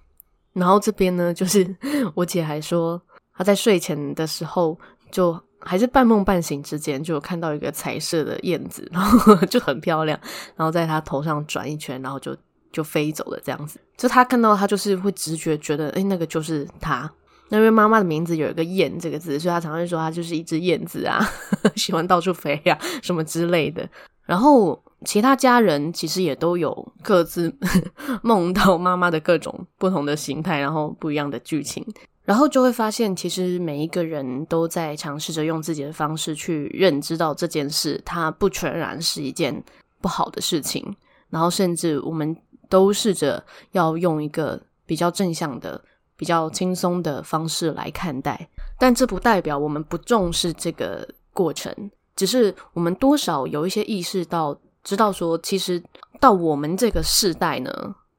[0.53, 1.75] 然后这边呢，就是
[2.13, 3.01] 我姐还说，
[3.35, 4.77] 她在睡前的时候，
[5.09, 10.19] 就还是半梦半醒之间，就看到一个彩色的燕子，然后就很漂亮，
[10.55, 12.37] 然后在她头上转一圈，然后就
[12.71, 13.79] 就飞走了这样子。
[13.97, 17.11] 就她看到她就是会直觉觉得，诶，那个就是她。
[17.57, 21.19] 因为妈妈的名字有一个燕这个字，所以她常常说她就是一只燕子啊，
[21.75, 23.87] 喜欢到处飞呀、啊，什么之类的。
[24.25, 27.53] 然后其他家人其实也都有各自
[28.23, 31.85] 梦到妈妈的各种不同的形态，然后不一样的剧情，
[32.23, 39.61] 然后就会发现，其实每一个人都在尝试着用自己的方式去认知到这件事，它不全然是一件
[40.01, 40.95] 不好的事情，
[41.29, 42.35] 然后甚至我们
[42.69, 45.83] 都试着要用一个比较正向的、
[46.23, 48.47] 比较轻松的方式来看待，
[48.79, 51.91] 但这不代表我们不重视这个过程。
[52.15, 55.83] 只是我们多少有一些意识到，知道说，其实
[56.21, 57.69] 到我们这个世代呢，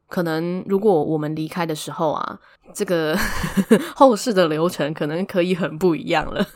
[0.06, 2.38] 可能如果我们离开的时候啊，
[2.74, 3.16] 这个
[3.96, 6.46] 后世的流程可能可以很不一样了，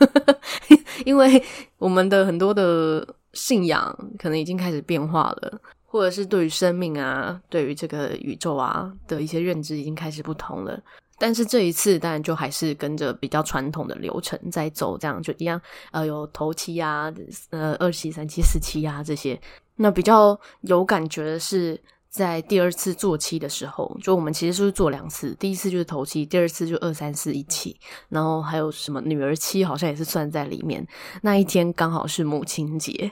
[1.03, 1.43] 因为
[1.79, 10.79] 我们的很多的信仰可能已经开始变化了，或者是对于生命啊，对于这个宇宙啊的一些认知已经开始不同了。
[11.19, 17.11] 但是这一次当然就还是跟着比较传统的流程在走，这样就一样，呃，有头七啊，
[17.49, 19.39] 呃，二七、三七、四七啊这些。
[19.75, 21.79] 那比较有感觉的是
[22.09, 27.79] 在第二次做七的时候，就我们其实是做两次，第一次就是头七，第二次就二三四一起，
[28.09, 30.85] 然后还有什么女儿七好像也是算在里面。
[31.21, 33.11] 那一天刚好是母亲节，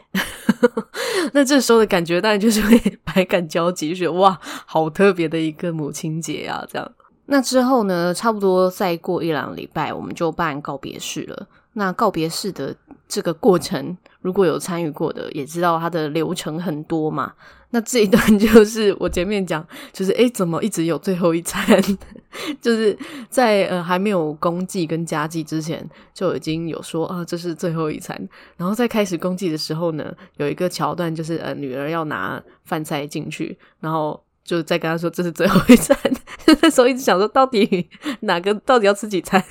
[1.31, 6.91] 那这时候的感觉当然就是会 百感交集，觉得哇，好特别的一个母亲节啊，这样。
[7.27, 11.47] 那之后呢，差不多再过一两个礼拜，我们就办告别式了。
[11.73, 12.75] 那告别式的
[13.07, 17.33] 这个过程，如果有参与过的，也知道它的流程很多嘛。
[17.71, 21.61] 那这一段 就是我前面讲，就是诶，怎么一直有最后一餐？
[22.61, 22.97] 就是
[23.29, 28.17] 在呃还没有公祭跟家祭之前，就已经有说啊，这是最后一餐。
[28.55, 34.23] 然后在开始公祭的时候呢，有一个桥段，就是呃女儿要拿饭菜进去，然后。
[34.47, 35.95] 就再跟他说，这是最后一餐，
[36.61, 37.89] 那时候一直想说到底
[38.21, 39.43] 哪个到底要吃几餐？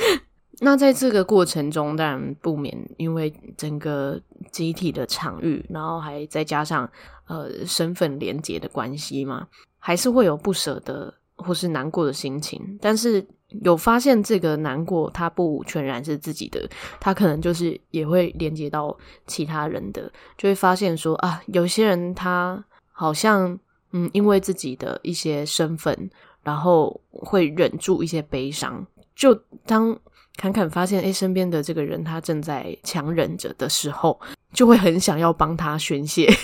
[0.60, 4.18] 那在这个过程中，当然不免因为整个
[4.50, 6.90] 集体的场域，然后还再加上
[7.26, 9.46] 呃身份连结的关系嘛，
[9.78, 12.78] 还是会有不舍得或是难过的心情。
[12.80, 13.24] 但是
[13.62, 16.66] 有发现这个难过，它不全然是自己的，
[16.98, 23.58] 它可能就是也会连接到其他人的，就会发现说啊，有些人他好像。
[23.92, 26.10] 嗯，因为自己的一些身份，
[26.42, 28.86] 然后会忍住一些悲伤。
[29.14, 29.34] 就
[29.66, 29.98] 当
[30.36, 34.20] 侃侃发现，诶，身边的这个人他正在强忍着的时候，
[34.52, 36.32] 就会很想要帮他宣泄。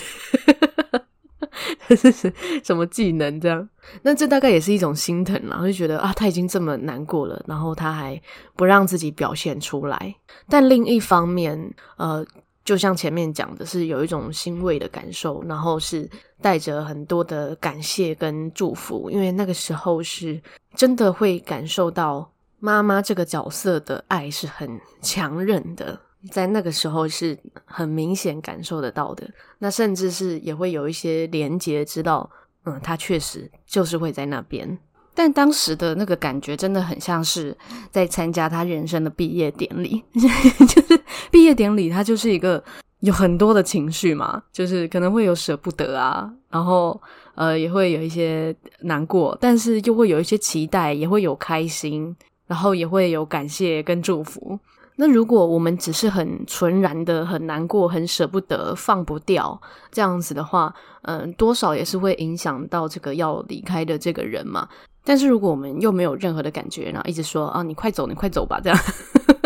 [2.63, 3.69] 什么技能这样？
[4.01, 8.19] 那这大概也是一种心疼啦，就觉得啊，他已经这么难过了，然后他还
[8.55, 10.15] 不让自己表现出来。
[10.49, 12.25] 但另一方面，呃，
[12.65, 16.09] 就像前面讲的，是有一种欣慰的感受，然后是
[16.41, 20.41] 带着很多的感谢跟祝福，因为那个时候是
[20.75, 26.01] 真的会感受到妈妈这个角色的爱是很强韧的。
[26.31, 32.27] 在那个时候是很明显感受得到的，那甚至是也会有一些连结，知道，
[32.63, 34.75] 嗯，他确实就是会在那边。
[35.13, 37.55] 但当时的那个感觉真的很像是
[37.91, 40.99] 在参加他人生的毕业典礼， 就是
[41.35, 42.63] 毕业典礼，他就是一个
[43.01, 46.97] 有很多的情绪嘛，就是可能会有舍不得啊，然后
[47.33, 52.15] 呃也会有一些难过，但是又会有一些期待，也会有开心，
[52.47, 54.57] 然后也会有感谢跟祝福。
[54.95, 59.59] 那如果我们只是很纯然的很难过、很舍不得、放不掉
[59.91, 64.65] 这样子的话，嗯，多少也是会影响到这个要离开的这个人嘛。
[65.03, 68.79] 但是如果我们又没有任何的感觉，然后一直说啊，你快走，你快走吧，这样，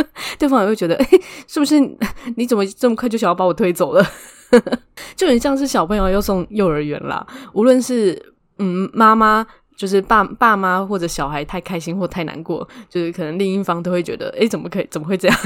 [0.39, 1.79] 对方也会觉得，诶，是不是
[2.37, 4.05] 你怎么这么快就想要把我推走了？
[5.15, 9.45] 就很像是小朋友要送幼儿园啦，无论是嗯妈妈。
[9.79, 14.87] 就是爸爸妈或者小孩太开心或太难过，就是可能另一方都会觉得，诶，怎么可以？
[14.91, 15.37] 怎么会这样？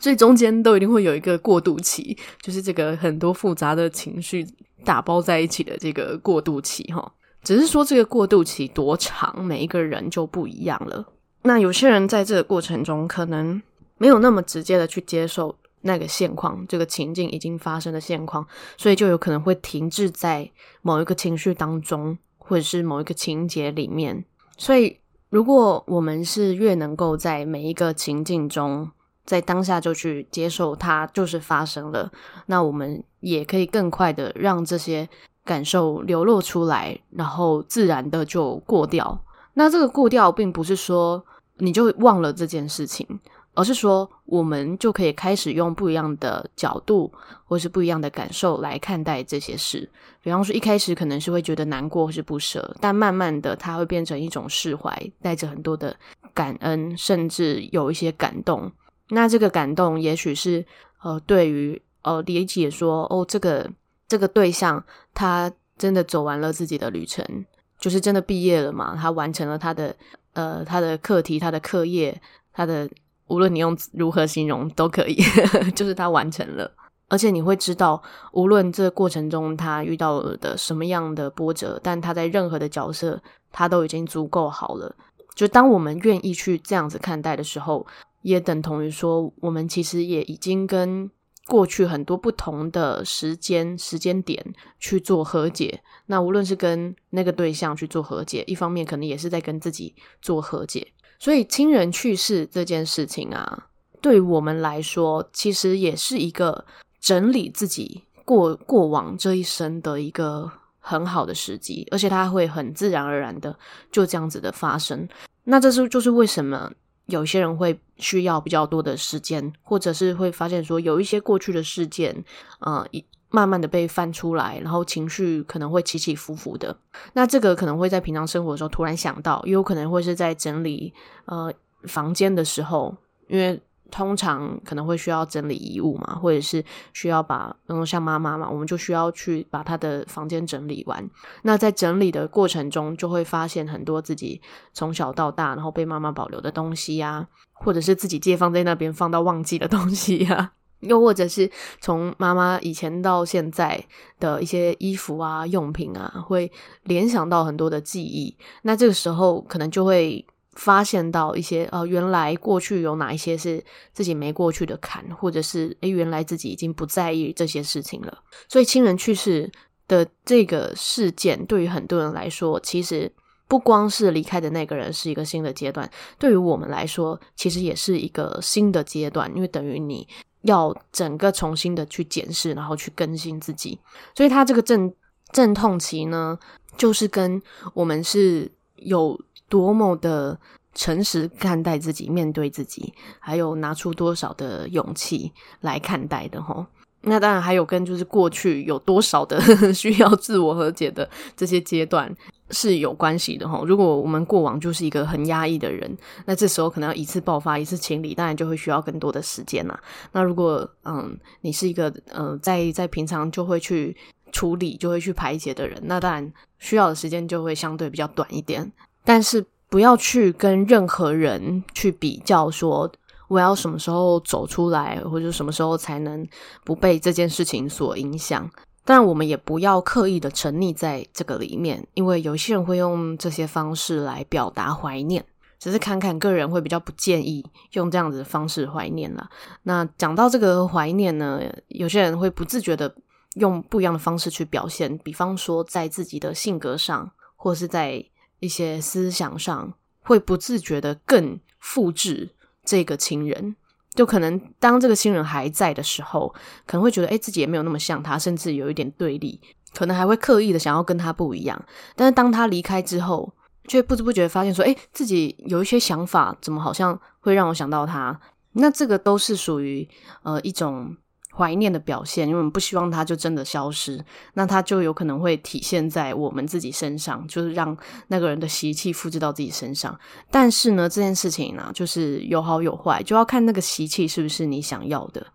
[0.00, 4.44] 所以中间都一定会有一个过渡期，就是这个很多复杂的情绪
[4.84, 7.12] 打包在一起的这个过渡期，哈。
[7.44, 11.06] 只是说这个过渡期多长，每一个人就不一样了。
[11.42, 13.60] 那有些人在这个过程中，可能
[13.98, 20.50] 没有那么直接的去接受那个现况，这个情境已经发生的现况，所以就有可能会停滞在
[20.82, 22.18] 某一个情绪当中。
[22.44, 24.24] 或者是某一个情节里面，
[24.58, 24.98] 所以
[25.30, 28.90] 如果我们是越能够在每一个情境中，
[29.24, 32.10] 在当下就去接受它就是发生了，
[32.46, 35.08] 那我们也可以更快的让这些
[35.44, 39.24] 感受流露出来，然后自然的就过掉。
[39.54, 41.24] 那这个过掉，并不是说
[41.62, 43.06] 你就忘了这件事情。
[43.54, 47.12] 而是说，我们就可以开始用不一样的角度，
[47.44, 49.86] 或是不一样的感受来看待这些事。
[50.22, 55.94] 比方说，一开始可能是会觉得难过或是不舍，但慢慢的，它会变成一种释怀，带着很多的
[56.32, 58.72] 感恩，甚至有一些感动。
[59.10, 60.64] 那这个感动，也许是
[61.02, 63.70] 呃，对于呃理解说，哦，这个
[64.08, 67.44] 这个对象他真的走完了自己的旅程，
[67.78, 68.96] 就是真的毕业了嘛？
[68.96, 69.94] 他完成了他的
[70.32, 72.20] 呃他的课题、他的课业、
[72.52, 72.88] 他的。
[73.28, 75.14] 无论你用如何形容都可以，
[75.74, 76.70] 就是他完成了，
[77.08, 83.18] 而且你会知道，无论这过程中他遇到的什么样的波折，但他在任何的角色，
[83.50, 84.94] 他都已经足够好了。
[85.34, 87.86] 就当我们愿意去这样子看待的时候，
[88.20, 91.10] 也等同于说，我们其实也已经跟
[91.46, 94.44] 过去很多不同的时间时间点
[94.78, 95.82] 去做和解。
[96.06, 100.86] 那无论是跟那个对象去做和解，一方面可能也是在跟自己做和解。
[101.18, 103.66] 所以，亲人去世这件事情啊，
[104.00, 106.64] 对我们来说，其实也是一个
[107.00, 110.50] 整理自己过过往这一生的一个
[110.80, 113.56] 很好的时机，而且它会很自然而然的
[113.92, 115.08] 就这样子的发生。
[115.44, 116.70] 那这是就是为什么
[117.06, 122.24] 有些人会需要比较多的时间，或者是会发现说有一些过去的事件，
[122.60, 122.86] 呃，
[123.30, 126.76] 慢慢的被翻出来，然后情绪可能会起起伏伏的。
[127.14, 130.92] 那这个可能会在平常生活的时候突然想到，也有可能会是在整理
[131.24, 131.52] 呃
[131.84, 132.94] 房间的时候，
[133.28, 133.60] 因为
[133.92, 141.08] 通常可能会需要整理遗物嘛，或者是需要把，嗯，像妈妈嘛，我们就需要去把她的房间整理完。
[141.42, 144.40] 那在整理的过程中，就会发现很多自己
[144.72, 150.52] 从小到大，然后被妈妈保留的东西呀，或者是自己借放在那边放到忘记的东西呀。
[150.82, 151.48] 又或者是
[151.80, 153.80] 从妈妈以前到现在
[154.18, 156.50] 的一些衣服啊、用品啊，会
[156.82, 158.36] 联想到很多的记忆。
[158.62, 163.62] 那这个时候可能就会发现到一些，呃，原来过去有哪一些是
[163.92, 168.18] 自己没过去的坎，或者是，诶，原来自己已经不在意这些事情了。
[168.48, 169.50] 所以亲人去世
[169.88, 173.10] 的这个事件，对于很多人来说，其实
[173.48, 180.06] 不光是离开的那个人是一个新的阶段，对于我们来说，其实也是一个新的阶段，因为等于你。
[180.42, 183.78] 要整个重新的去检视，然后去更新自己，
[184.12, 184.92] 所以他这个阵
[185.30, 186.36] 阵痛期呢，
[186.76, 187.40] 就是跟
[187.74, 189.16] 我们是有
[189.52, 190.38] 多么的
[190.74, 195.30] 诚实看待自己，面对自己，还有拿出多少的勇气
[195.60, 196.64] 来看待的吼。
[197.02, 199.38] 那当然还有跟就是过去有多少的
[199.74, 202.10] 需要自我和解的这些阶段
[202.48, 203.66] 是有关系的吼。
[203.66, 205.94] 如果我们过往就是一个很压抑的人，
[206.24, 209.78] 那这时候可能要一次爆发一次清理，当然就会需要更多的时间啦。
[210.12, 213.94] 那如果嗯，你是一个呃，在在平常就会去
[214.30, 218.72] 处理，就会去排解的人，那当然需要的时间就会相对比较短一点。
[219.04, 222.90] 但是不要去跟任何人去比较，说
[223.28, 226.26] 我要什么时候走出来，或者什么时候才能
[226.64, 228.50] 不被这件事情所影响。
[228.84, 235.24] 当然，我们也不要刻意的沉溺在这个里面，因为有些人会用这些方式来表达怀念。
[235.58, 237.40] 只是侃侃个人会比较不建议
[237.74, 239.30] 用这样子的方式怀念啦。
[239.62, 242.92] 那讲到这个怀念呢，有些人会不自觉的
[243.34, 248.04] 用不一样的方式去表现，比方说在自己的性格上，或是在
[248.42, 252.30] 一些思想上，会不自觉的更复制
[252.64, 253.54] 这个亲人。
[253.94, 256.34] 就可能当这个亲人还在的时候，
[256.66, 259.38] 可能会觉得诶，自己也没有那么像他，甚至有一点对立，
[259.74, 261.64] 可能还会刻意的想要跟他不一样。
[261.94, 263.32] 但是当他离开之后，
[263.68, 268.18] 却不知不觉发现说，诶，自己有一些想法，怎么好像会让我想到他？
[268.52, 269.88] 那这个都是属于
[270.22, 270.96] 呃一种
[271.36, 274.04] 怀念的表现，因为我们不希望它就真的消失，
[274.34, 277.76] 那它就有可能会体现在我们自己身上，就是让
[278.08, 279.98] 那个人的习气复制到自己身上。
[280.30, 285.26] 但是呢，这件事情呢，就是有好有坏，就要看那个习气是不是你想要的。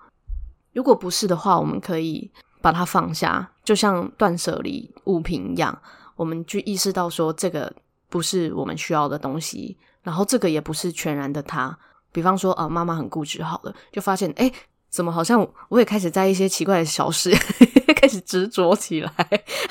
[0.74, 2.32] 如果不是的话，我们可以
[2.62, 5.82] 把它放下，就像断舍离物品一样，
[6.16, 7.74] 我们去意识到说这个。
[8.10, 11.78] 不是我们需要的东西，然后这个也不是全然的他。
[12.14, 14.50] 比方说，啊，妈妈很固执，好了，就发现，诶，
[14.90, 17.32] 怎么好像我也开始在一些奇怪的小事
[17.96, 19.12] 开始执着起来，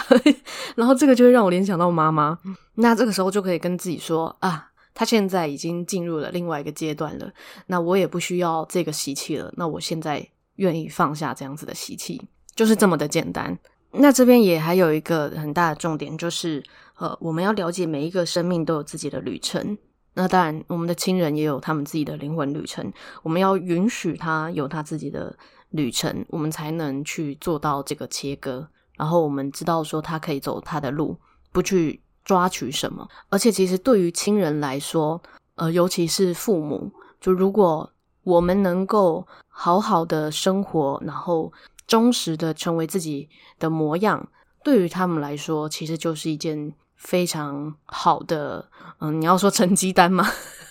[0.76, 2.38] 然后这个就会让我联想到妈妈。
[2.74, 7.30] 那这个时候就可以跟自己说，啊，他现在已经进入了另外一个阶段了，
[7.66, 9.52] 那我也不需要这个习气了。
[9.56, 12.20] 那我现在愿意放下这样子的习气，
[12.54, 13.58] 就是这么的简单。
[13.92, 16.62] 那这边也还有一个很大的重点，就是
[16.98, 19.78] 呃，我们要了解每一个生命都有自己的旅程。
[20.16, 22.92] 那当然，我们的亲人也有他们自己的灵魂旅程。
[23.22, 25.38] 我们要允许他有他自己的
[25.70, 28.66] 旅程，我们才能去做到这个切割。
[28.96, 31.16] 然后我们知道说他可以走他的路，
[31.52, 33.06] 不去抓取什么。
[33.28, 35.22] 而且，其实对于亲人来说，
[35.54, 36.90] 呃，尤其是父母，
[37.20, 37.92] 就如果
[38.24, 41.52] 我们能够好好的生活，然后。
[41.86, 43.28] 忠实的成为自己
[43.60, 44.28] 的模样，
[44.64, 48.68] 对于他们来说，其实就是一件非常好的，
[48.98, 50.26] 嗯，你要说成绩单吗？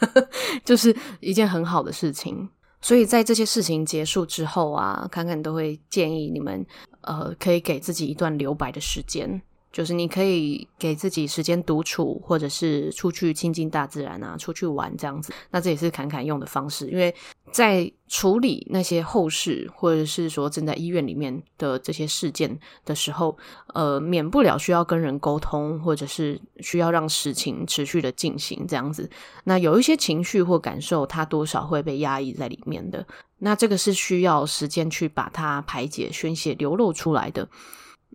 [0.66, 2.50] 就是一件很好的事情。
[2.82, 6.64] 所以在这些事情结束之后啊，侃侃都会建议你们，
[7.02, 9.42] 呃，可以给自己一段留白的时间。
[9.76, 15.34] 就是你可以给自己时间独处，或者是出去亲近大自然啊，出去玩这样子。
[15.52, 17.14] 那这也是侃侃用的方式，因为
[17.52, 23.38] 在处理那些后事，或者是说正在医院里面的这些事件的时候，
[23.74, 29.10] 呃，免不了需要跟人沟通，或者是需要让事情持续的进行这样子。
[29.44, 33.06] 那有一些情绪或感受，它多少会被压抑在里面的。
[33.40, 37.50] 那这个是需要时间去把它排解、宣泄、流露出来的。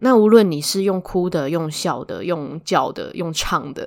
[0.01, 3.87] 那无论你是用哭的、用笑的、用叫的、用唱的，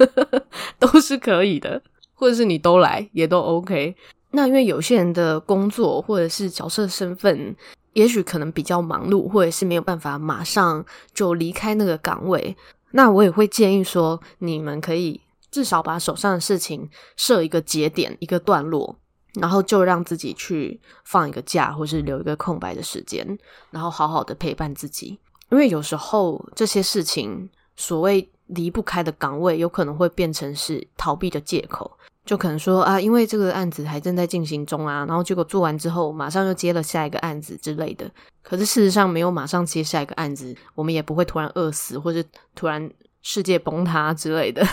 [0.78, 1.82] 都是可以的，
[2.14, 3.96] 或者是你都来也都 OK。
[4.32, 7.56] 那因为有些人的工作或者是角色身份，
[7.94, 12.56] 也许可能比较忙碌，或者是没有办法马上就离开那个岗位。
[12.92, 15.20] 那我也会建议说，你们可以
[15.50, 18.96] 至少把手上的事情设一个节点、一个段落，
[19.34, 23.38] 然后就让自己去放一个假，或是留一个空白的时间，
[23.70, 25.18] 然后好好的陪伴自己。
[25.50, 31.90] 因为有时候这些事情，所谓离不开的岗位，有可能会变成是逃避的借口，
[32.24, 38.10] 就可能说啊，因为这个案子还正在进行中啊，然后结果做完之后，马上又接了下一个案子之类的。
[38.42, 42.22] 可是事实上，没有马上接下一个案子，我们也不会突然饿死，或者
[42.54, 42.90] 突然
[43.22, 44.64] 世界崩塌之类的。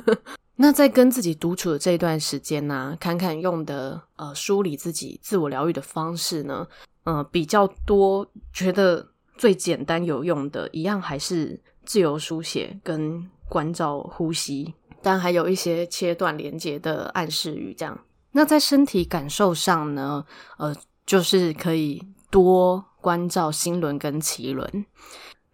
[0.56, 6.66] 那在跟自己独处的这一段时间呢、啊，侃侃用的呃梳理自己、自我疗愈的方式呢，
[7.04, 9.06] 呃比较多，觉得。
[9.38, 17.72] 最简单有用的一样还是自由书写跟关照呼吸，但还有一些切断连接的暗示语。
[17.72, 17.98] 这样，
[18.32, 20.26] 那在身体感受上呢，
[20.58, 20.76] 呃，
[21.06, 24.84] 就是可以多关照心轮跟脐轮，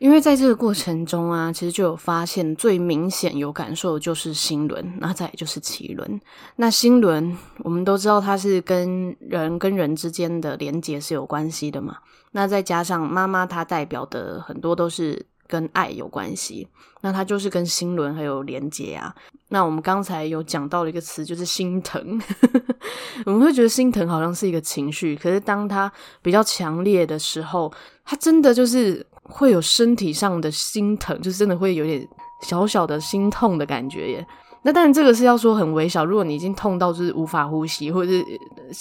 [0.04, 6.20] 因为在这个过程中啊，其实就有发现最明显有感受的就是心轮，那再就是脐轮。
[6.56, 11.96] 那心轮我们都知道它是跟人跟人之间的连接是有关系的嘛。
[12.32, 15.24] 那再加上妈妈，她代表的很多都是
[15.54, 16.66] 跟爱有关系，
[17.02, 19.14] 那它就是跟心轮还有连接啊。
[19.50, 22.20] 那我们刚才有讲到了一个词，就是心疼。
[23.24, 25.90] 我们会觉得心疼好像是一个情绪，可是当它
[26.20, 27.72] 比较强烈的时候，
[28.04, 32.04] 它真的就是会有身体上的心疼，就真的会有点
[32.42, 34.26] 小小的心痛的感觉耶。
[34.66, 36.04] 那当然，这个是要说很微小。
[36.04, 38.24] 如果你已经痛到就是无法呼吸，或者是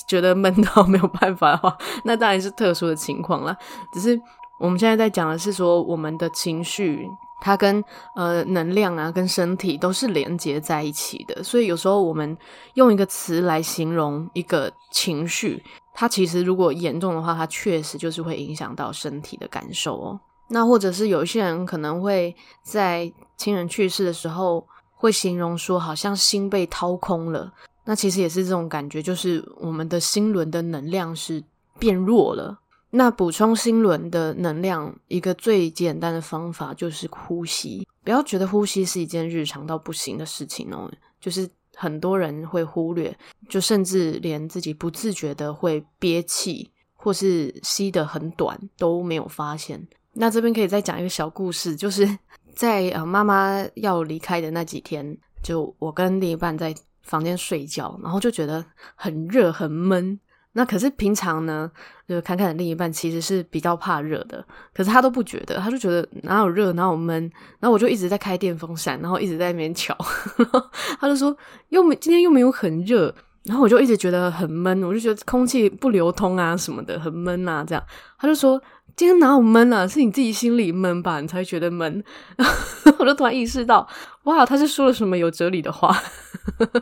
[0.07, 3.55] 觉得闷到 没有办法的话，那当然是特殊的情况啦。
[3.93, 4.19] 只是
[4.63, 7.05] 我们现在在讲的是说，我们的情绪
[7.41, 7.83] 它跟
[8.15, 11.43] 呃能量啊，跟身体都是连接在一起的。
[11.43, 12.37] 所以有时候我们
[12.75, 15.61] 用一个词来形容一个情绪，
[15.93, 20.19] 它其实如果严重的话，它确实就是会影响到身体的感受哦。
[20.47, 22.33] 那或者是有一些人可能会
[22.63, 27.51] 在亲人去世的时候，会形容说好像心被掏空了。
[27.83, 31.43] 那其实也是这种感觉，就是我们的心轮的能量是
[31.77, 32.59] 变弱了。
[32.95, 37.87] 那补充心轮的能量，一个最简单的方法就是呼吸。
[38.03, 43.17] 不要觉得呼吸是一件日常到不行的事情哦，就是很多人会忽略，
[43.49, 49.87] 就甚至连自己不自觉的会憋气或是吸得很短都没有发现。
[50.13, 52.07] 那这边可以再讲一个小故事，就是
[52.53, 56.71] 在呃妈妈要离开的那几天，就我跟另一半在
[57.01, 58.63] 房间睡觉，然后就觉得
[58.93, 60.19] 很热很闷。
[60.53, 61.69] 那可是平常呢，
[62.07, 67.21] 就是侃侃的另一半其实是比较怕热的，可是他都不觉得，他就觉得哪有热哪有闷，
[67.59, 69.97] 然后我就一直在开电风扇，然后一直在那边瞧，
[71.01, 71.35] 他就说
[71.69, 73.13] 又没今天又没有很热，
[73.45, 77.83] 然后我就一直觉得很闷，我就觉得空气不流通啊什么的很闷啊这样，
[78.19, 78.61] 他就说
[78.95, 82.03] 今天哪有闷啊，是你自己心里闷吧，你才觉得闷，
[82.99, 83.87] 我就突然意识到，
[84.25, 85.99] 哇，他是说了什么有哲理的话，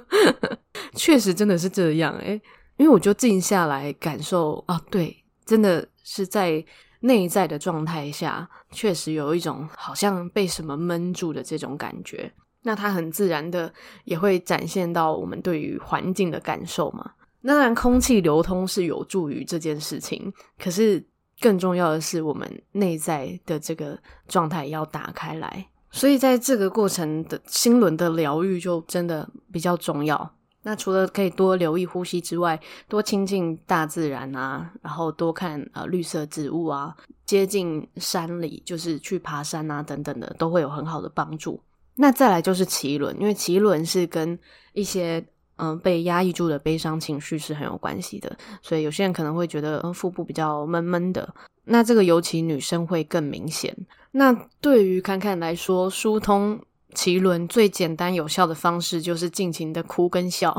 [0.93, 2.41] 确实真的是这样诶
[2.77, 6.63] 因为我就静下来感受啊，对，真的是在
[7.01, 12.31] 内在的状态下，确实有一种好像被什么闷住的这种感觉。
[12.63, 17.11] 那它很自然的也会展现到我们对于环境的感受嘛。
[17.41, 21.03] 那当然，空气流通是有助于这件事情，可是
[21.39, 23.97] 更重要的是我们内在的这个
[24.27, 25.67] 状态要打开来。
[25.89, 30.35] 所以在这个过程的心轮的疗愈就真的比较重要。
[30.63, 36.95] 那除了可以多留意呼吸之外，多亲近大自然啊，然后多看呃绿色植物啊，
[37.25, 41.59] 接近山里，就是去爬山啊等等的，都会有很好的帮助。
[41.95, 44.37] 那再来就是脐轮，因为脐轮是跟
[44.73, 45.23] 一些
[45.57, 51.31] 嗯、被压抑住的悲伤情绪是很有关系的，所以有些人可能会觉得腹部比较闷闷的，
[51.63, 53.75] 那这个尤其女生会更明显。
[54.11, 56.59] 那对于侃侃来说，疏通。
[56.93, 60.55] 脐轮最简单有效的方式就是尽情的哭跟笑，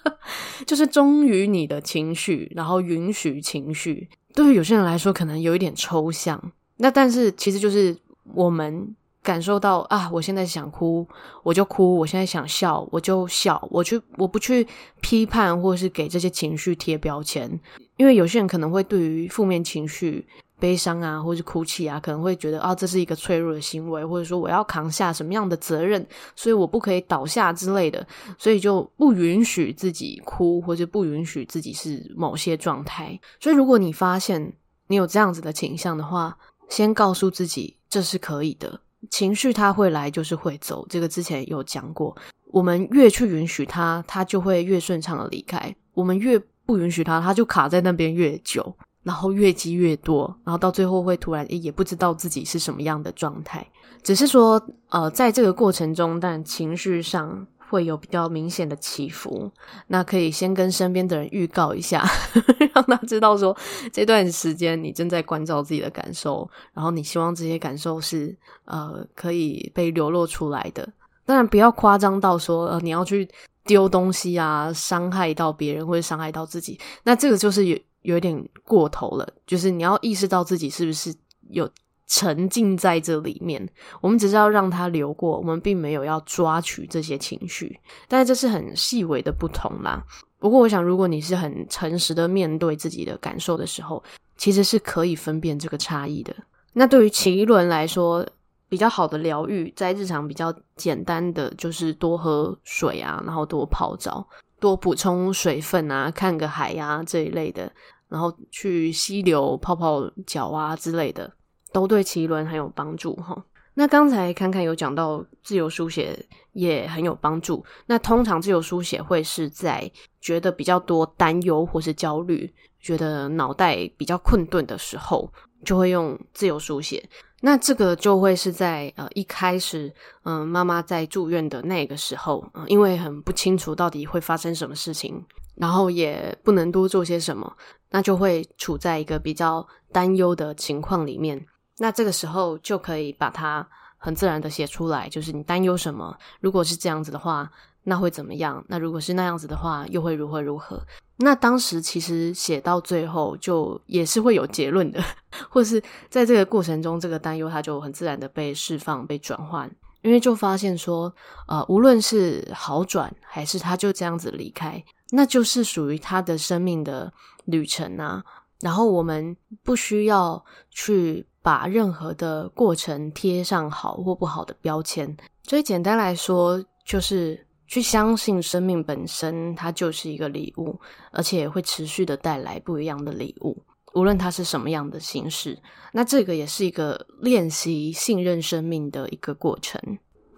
[0.66, 4.08] 就是忠于你的情绪，然后允许情绪。
[4.34, 6.52] 对于有些人来说，可能有一点抽象。
[6.76, 7.96] 那但是其实就是
[8.32, 11.06] 我们感受到啊，我现在想哭，
[11.42, 13.60] 我就哭；我现在想笑，我就笑。
[13.70, 14.66] 我去，我不去
[15.00, 17.60] 批判或是给这些情绪贴标签，
[17.96, 20.26] 因为有些人可能会对于负面情绪。
[20.60, 26.06] 悲伤啊，或是哭泣啊，可能会觉得啊，这是一个脆弱的行为，或者说我要扛下什么样的责任，
[26.36, 28.06] 所以我不可以倒下之类的，
[28.38, 33.18] 所以就不允许自己哭，或者不允许自己是某些状态。
[33.40, 34.52] 所以如果你发现
[34.86, 36.36] 你有这样子的倾向的话，
[36.68, 38.80] 先告诉自己这是可以的，
[39.10, 42.14] 情绪它会来就是会走，这个之前有讲过。
[42.52, 46.36] 我们越去允许它，它就会越顺畅的离开；我们越
[46.66, 48.76] 不允许它，它就卡在那边越久。
[49.02, 53.66] 然后越积越多，然后到最后会突然也不知道自己是什么样的状态。
[54.02, 59.50] 只是说，呃，在这个过程中，但情绪上会有比较明显的起伏。
[59.86, 62.02] 那可以先跟身边的人预告一下，
[62.74, 63.56] 让他知道说，
[63.92, 68.34] 这段时间你正在关照自己的感受，然后你希望这些感受是
[68.64, 70.88] 呃可以被流露出来的。
[71.26, 73.28] 当然，不要夸张到说，呃，你要去
[73.64, 76.78] 丢东西啊，伤害到别人或者伤害到自己。
[77.02, 77.78] 那这个就是有。
[78.02, 81.14] 有点过头了，就是你要意识到自己是不是
[81.50, 81.68] 有
[82.06, 83.68] 沉浸在这里面。
[84.00, 87.78] 我们只是要让它流过，我们并没有要抓取这些情绪。
[88.08, 90.04] 但是这是很细微的不同啦。
[90.38, 94.02] 不过我想，如果你是很诚实的面对自己的感受的时候，
[94.36, 96.34] 其实是可以分辨这个差异的。
[96.72, 98.26] 那对于脐轮来说，
[98.68, 104.26] 比较好的疗愈，在日常比较简单的，就是多喝水啊，然后多泡澡。
[104.60, 107.72] 多补充水分啊，看个海呀、这一类的，
[108.08, 111.32] 然后去溪流泡泡脚啊之类的，
[111.72, 113.44] 都对脐轮很有帮助哈。
[113.74, 117.64] 那刚才侃侃有讲到自由书写也很有帮助。
[117.86, 119.90] 那通常自由书写会是在
[120.20, 125.32] 觉得比较多担忧或是焦虑，觉得脑袋比较困顿的时候，
[125.64, 127.08] 就会用自由书写。
[127.40, 129.92] 那这个就会是在呃一开始，
[130.24, 135.24] 嗯、呃，妈妈在住院的那个时候，呃，因为很不清楚到底会发生什么事情，
[135.56, 137.56] 然后也不能多做些什么，
[137.90, 141.46] 那就会处在一个比较担忧的情况里面。
[141.78, 143.66] 那这个时候就可以把它
[143.96, 146.14] 很自然的写出来，就是你担忧什么？
[146.40, 147.50] 如果是这样子的话，
[147.84, 148.62] 那会怎么样？
[148.68, 150.78] 那如果是那样子的话，又会如何如何？
[151.22, 154.98] 那当时其实写到最后，就也是会有结论的，
[155.50, 161.14] 或是在这个过程中，这个担忧它就很自然的被释放、被转换，因为就发现说，
[161.46, 167.12] 呃，无论是好转还是他就这样子离开，那就是属于他的生命的
[167.44, 168.24] 旅程啊。
[168.60, 175.14] 然后我们不需要去把任何的过程贴上好或不好的标签。
[175.42, 177.46] 所以简单来说，就是。
[177.70, 180.76] 去相信生命本身，它就是一个礼物，
[181.12, 183.56] 而且会持续的带来不一样的礼物，
[183.94, 185.56] 无论它是什么样的形式。
[185.92, 189.80] 那这个也是一个练习信任生命的一个过程。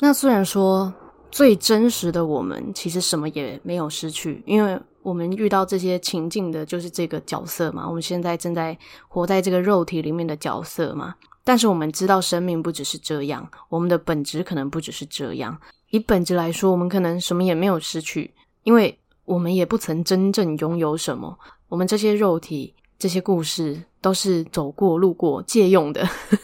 [0.00, 0.92] 那虽然说
[1.30, 7.88] 最真实的我们，其实什么也没有失去，因为我们遇到这些情境的，就是这个角色嘛。
[7.88, 8.78] 我们现在正在
[9.08, 11.14] 活在这个肉体里面的角色嘛。
[11.44, 15.58] 但是我们知道，生命不只是这样，我们的本质可能不只是这样。
[15.92, 18.32] 以本质来说，我们可能什么也没有失去，
[18.62, 21.38] 因为我们也不曾真正拥有什么。
[21.68, 26.02] 我们这些肉体、这些故事都是走过、路过、借用的。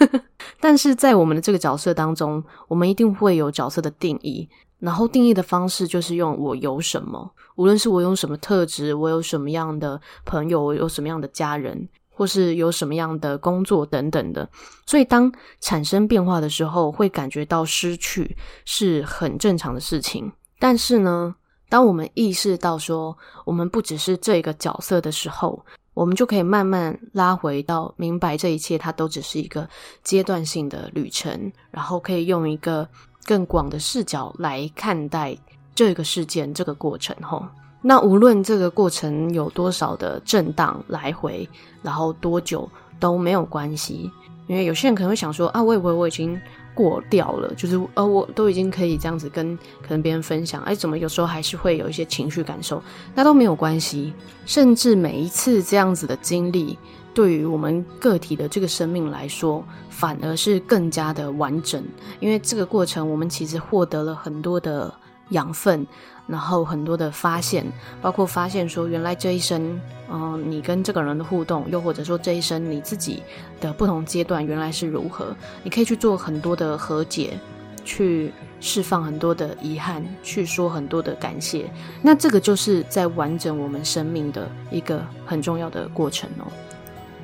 [0.61, 4.46] 但是在我们的这个角色当中，我们一定会有角色的定义，
[4.80, 11.88] 然后定义的方式就是用我有什么，无论是我有什么特质，我有什么样的朋友，我有什么样的家人。
[12.19, 14.51] 或是有什么样的工作等等的，
[14.85, 20.33] 所以当产生变化的时候，会感觉到失去是很正常的事情。
[20.59, 21.33] 但是呢，
[21.69, 25.64] 当我们意识到说我们不只是这个角色的时候，
[25.95, 29.69] 我们就可以慢慢拉回到明白这一切，它都只是一个
[30.03, 32.89] 阶段性的旅程，然后可以用一个
[33.27, 35.39] 更广的视角来看待
[35.73, 37.14] 这个事件、这个过程。
[37.23, 37.47] 吼。
[37.81, 41.49] 那无论这个过程有多少的震荡来回，
[41.83, 42.68] 然后多久
[42.99, 44.11] 都没有关系，
[44.49, 46.39] 因为有些人可能会想说啊，我以为我已经
[46.74, 52.83] 过掉了，就是呃，我都已经可以这样子跟可能别人分享，哎，怎么有时候还是会有一些情绪感受？
[53.14, 54.12] 那都没有关系，
[54.45, 56.76] 甚至每一次这样子的经历，
[57.14, 61.83] 对于我们个体的这个生命来说，反而是更加的完整，
[62.18, 64.93] 因为这个过程我们其实获得了很多的
[65.31, 65.87] 养分。
[66.29, 67.64] 然后很多的发现，
[68.03, 69.81] 包括发现说，原来这一生，
[70.12, 73.22] 嗯、你跟这个人的互动，又或者说这一生你自己
[73.61, 75.35] 的不同阶段，原来是如何？
[75.62, 77.39] 你可以去做很多的和解，
[77.83, 81.64] 去释放很多的遗憾，去说很多的感谢。
[82.03, 86.45] 那这个就是在完整我们生命的一个很重要的过程哦。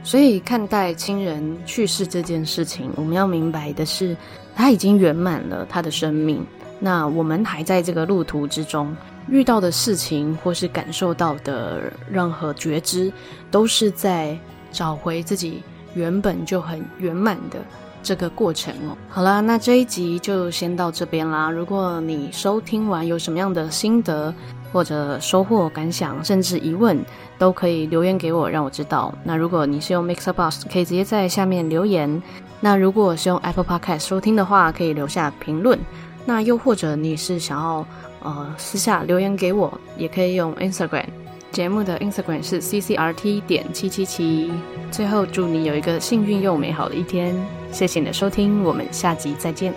[0.02, 4.16] 所以看待亲人去世这件事情，我们要明白的是，
[4.54, 6.42] 他已经圆满了他的生命。
[6.84, 8.94] 那我们还在这个路途之中，
[9.26, 13.10] 遇到的事情或是感受到的任何觉知，
[13.50, 14.38] 都是在
[14.70, 15.62] 找回自己
[15.94, 17.58] 原本就很圆满的
[18.02, 18.94] 这个过程哦。
[19.08, 21.50] 好啦，那这一集就先到这边啦。
[21.50, 24.34] 如果你收听完有什么样的心得
[24.70, 27.02] 或者收获感想，甚至疑问，
[27.38, 29.10] 都可以留言给我，让我知道。
[29.24, 32.22] 那如果你是用 MixerBox，可以直接在下面留言。
[32.60, 35.78] 那如果是用 Apple Podcast 收听的话，可以留下评论。
[36.24, 37.86] 那又或者你是想要
[38.22, 41.06] 呃私下留言给我，也可以用 Instagram。
[41.50, 44.50] 节目的 Instagram 是 ccrt 点七七七。
[44.90, 47.34] 最后祝你有一个幸运又美好的一天，
[47.70, 49.72] 谢谢你的收听，我们下集再见。